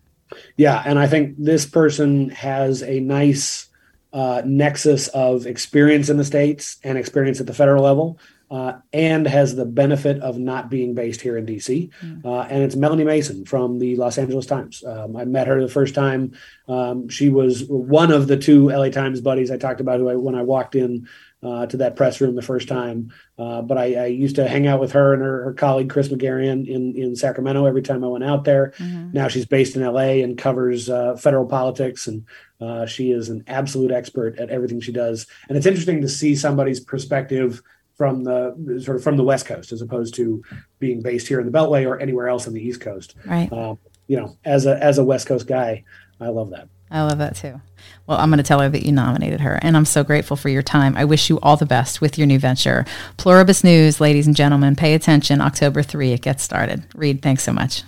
Yeah. 0.57 0.83
And 0.85 0.99
I 0.99 1.07
think 1.07 1.35
this 1.39 1.65
person 1.65 2.29
has 2.29 2.83
a 2.83 2.99
nice 2.99 3.67
uh, 4.13 4.41
nexus 4.45 5.07
of 5.09 5.45
experience 5.45 6.09
in 6.09 6.17
the 6.17 6.25
States 6.25 6.77
and 6.83 6.97
experience 6.97 7.39
at 7.39 7.47
the 7.47 7.53
federal 7.53 7.83
level 7.83 8.19
uh, 8.51 8.73
and 8.91 9.27
has 9.27 9.55
the 9.55 9.65
benefit 9.65 10.19
of 10.21 10.37
not 10.37 10.69
being 10.69 10.93
based 10.93 11.21
here 11.21 11.37
in 11.37 11.45
DC. 11.45 11.89
Mm. 12.01 12.25
Uh, 12.25 12.41
and 12.49 12.63
it's 12.63 12.75
Melanie 12.75 13.03
Mason 13.03 13.45
from 13.45 13.79
the 13.79 13.95
Los 13.95 14.17
Angeles 14.17 14.45
Times. 14.45 14.83
Um, 14.83 15.15
I 15.15 15.25
met 15.25 15.47
her 15.47 15.61
the 15.61 15.67
first 15.67 15.93
time. 15.93 16.33
Um, 16.67 17.09
she 17.09 17.29
was 17.29 17.65
one 17.65 18.11
of 18.11 18.27
the 18.27 18.37
two 18.37 18.69
LA 18.69 18.89
Times 18.89 19.21
buddies 19.21 19.51
I 19.51 19.57
talked 19.57 19.81
about 19.81 19.99
who 19.99 20.09
I, 20.09 20.15
when 20.15 20.35
I 20.35 20.41
walked 20.41 20.75
in 20.75 21.07
uh, 21.41 21.65
to 21.67 21.77
that 21.77 21.95
press 21.95 22.19
room 22.19 22.35
the 22.35 22.41
first 22.41 22.67
time. 22.67 23.13
Uh, 23.37 23.61
but 23.61 23.77
I, 23.77 23.95
I, 23.95 24.05
used 24.07 24.35
to 24.35 24.47
hang 24.47 24.67
out 24.67 24.81
with 24.81 24.91
her 24.91 25.13
and 25.13 25.21
her, 25.21 25.43
her, 25.45 25.53
colleague 25.53 25.89
Chris 25.89 26.09
Megerian 26.09 26.67
in, 26.67 26.95
in 26.97 27.15
Sacramento 27.15 27.65
every 27.65 27.81
time 27.81 28.03
I 28.03 28.07
went 28.07 28.25
out 28.25 28.43
there. 28.43 28.73
Mm-hmm. 28.77 29.11
Now 29.13 29.29
she's 29.29 29.45
based 29.45 29.77
in 29.77 29.83
LA 29.83 30.21
and 30.21 30.37
covers 30.37 30.89
uh, 30.89 31.15
federal 31.15 31.45
politics, 31.45 32.07
and 32.07 32.25
uh, 32.59 32.85
she 32.85 33.11
is 33.11 33.29
an 33.29 33.45
absolute 33.47 33.91
expert 33.91 34.37
at 34.37 34.49
everything 34.49 34.81
she 34.81 34.91
does. 34.91 35.27
And 35.47 35.57
it's 35.57 35.65
interesting 35.65 36.01
to 36.01 36.09
see 36.09 36.35
somebody's 36.35 36.81
perspective 36.81 37.61
from 37.99 38.23
the 38.23 38.81
sort 38.81 38.95
of 38.95 39.03
from 39.03 39.17
the 39.17 39.23
West 39.25 39.45
Coast 39.45 39.73
as 39.73 39.81
opposed 39.81 40.15
to 40.15 40.41
being 40.79 41.01
based 41.01 41.27
here 41.27 41.41
in 41.41 41.45
the 41.45 41.51
Beltway 41.51 41.85
or 41.85 41.99
anywhere 41.99 42.29
else 42.29 42.47
on 42.47 42.53
the 42.53 42.61
East 42.61 42.79
Coast. 42.79 43.13
Right. 43.25 43.51
Um, 43.51 43.77
you 44.07 44.15
know, 44.15 44.37
as 44.45 44.65
a 44.65 44.81
as 44.81 44.97
a 44.97 45.03
West 45.03 45.27
Coast 45.27 45.47
guy, 45.47 45.83
I 46.21 46.29
love 46.29 46.49
that. 46.51 46.69
I 46.89 47.03
love 47.03 47.17
that 47.17 47.35
too. 47.35 47.59
Well, 48.07 48.17
I'm 48.17 48.29
going 48.29 48.37
to 48.37 48.43
tell 48.43 48.61
her 48.61 48.69
that 48.69 48.85
you 48.85 48.93
nominated 48.93 49.41
her, 49.41 49.59
and 49.61 49.75
I'm 49.75 49.83
so 49.83 50.05
grateful 50.05 50.37
for 50.37 50.47
your 50.47 50.61
time. 50.63 50.95
I 50.95 51.03
wish 51.03 51.29
you 51.29 51.41
all 51.41 51.57
the 51.57 51.65
best 51.65 51.99
with 51.99 52.17
your 52.17 52.25
new 52.25 52.39
venture. 52.39 52.85
Pluribus 53.17 53.65
News, 53.65 53.99
ladies 53.99 54.25
and 54.25 54.35
gentlemen, 54.35 54.77
pay 54.77 54.93
attention. 54.93 55.41
October 55.41 55.83
3, 55.83 56.13
it 56.13 56.21
gets 56.21 56.41
started. 56.41 56.85
Reid, 56.95 57.21
thanks 57.21 57.43
so 57.43 57.51
much. 57.51 57.83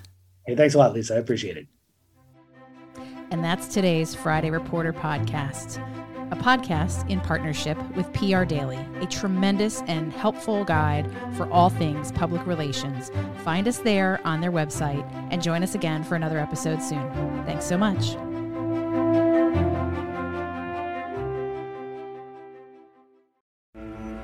Hey, 0.45 0.55
thanks 0.55 0.75
a 0.75 0.77
lot, 0.77 0.93
Lisa. 0.93 1.15
I 1.15 1.17
appreciate 1.17 1.57
it. 1.57 1.67
And 3.31 3.43
that's 3.43 3.67
today's 3.69 4.13
Friday 4.13 4.51
Reporter 4.51 4.93
podcast 4.93 5.79
a 6.31 6.35
podcast 6.37 7.07
in 7.09 7.19
partnership 7.19 7.77
with 7.95 8.11
PR 8.13 8.45
Daily, 8.45 8.79
a 9.01 9.05
tremendous 9.05 9.81
and 9.83 10.13
helpful 10.13 10.63
guide 10.63 11.11
for 11.35 11.51
all 11.51 11.69
things 11.69 12.11
public 12.13 12.47
relations. 12.47 13.11
Find 13.43 13.67
us 13.67 13.79
there 13.79 14.19
on 14.23 14.39
their 14.39 14.51
website 14.51 15.05
and 15.29 15.43
join 15.43 15.61
us 15.61 15.75
again 15.75 16.03
for 16.03 16.15
another 16.15 16.39
episode 16.39 16.81
soon. 16.81 17.11
Thanks 17.45 17.65
so 17.65 17.77
much. 17.77 18.15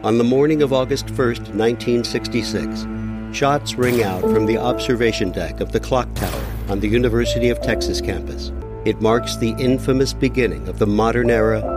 On 0.04 0.18
the 0.18 0.24
morning 0.24 0.62
of 0.62 0.72
August 0.72 1.08
1st, 1.08 1.54
1966, 1.54 2.88
shots 3.36 3.76
ring 3.76 4.04
out 4.04 4.22
from 4.22 4.46
the 4.46 4.58
observation 4.58 5.32
deck 5.32 5.60
of 5.60 5.74
the 5.74 5.80
clock 5.82 6.08
tower 6.14 6.46
on 6.70 6.80
the 6.80 6.88
University 6.88 7.50
of 7.50 7.62
Texas 7.62 8.00
campus. 8.00 8.54
It 8.86 9.02
marks 9.02 9.36
the 9.36 9.50
infamous 9.60 10.14
beginning 10.14 10.70
of 10.70 10.80
the 10.80 10.88
modern 10.88 11.30
era 11.30 11.77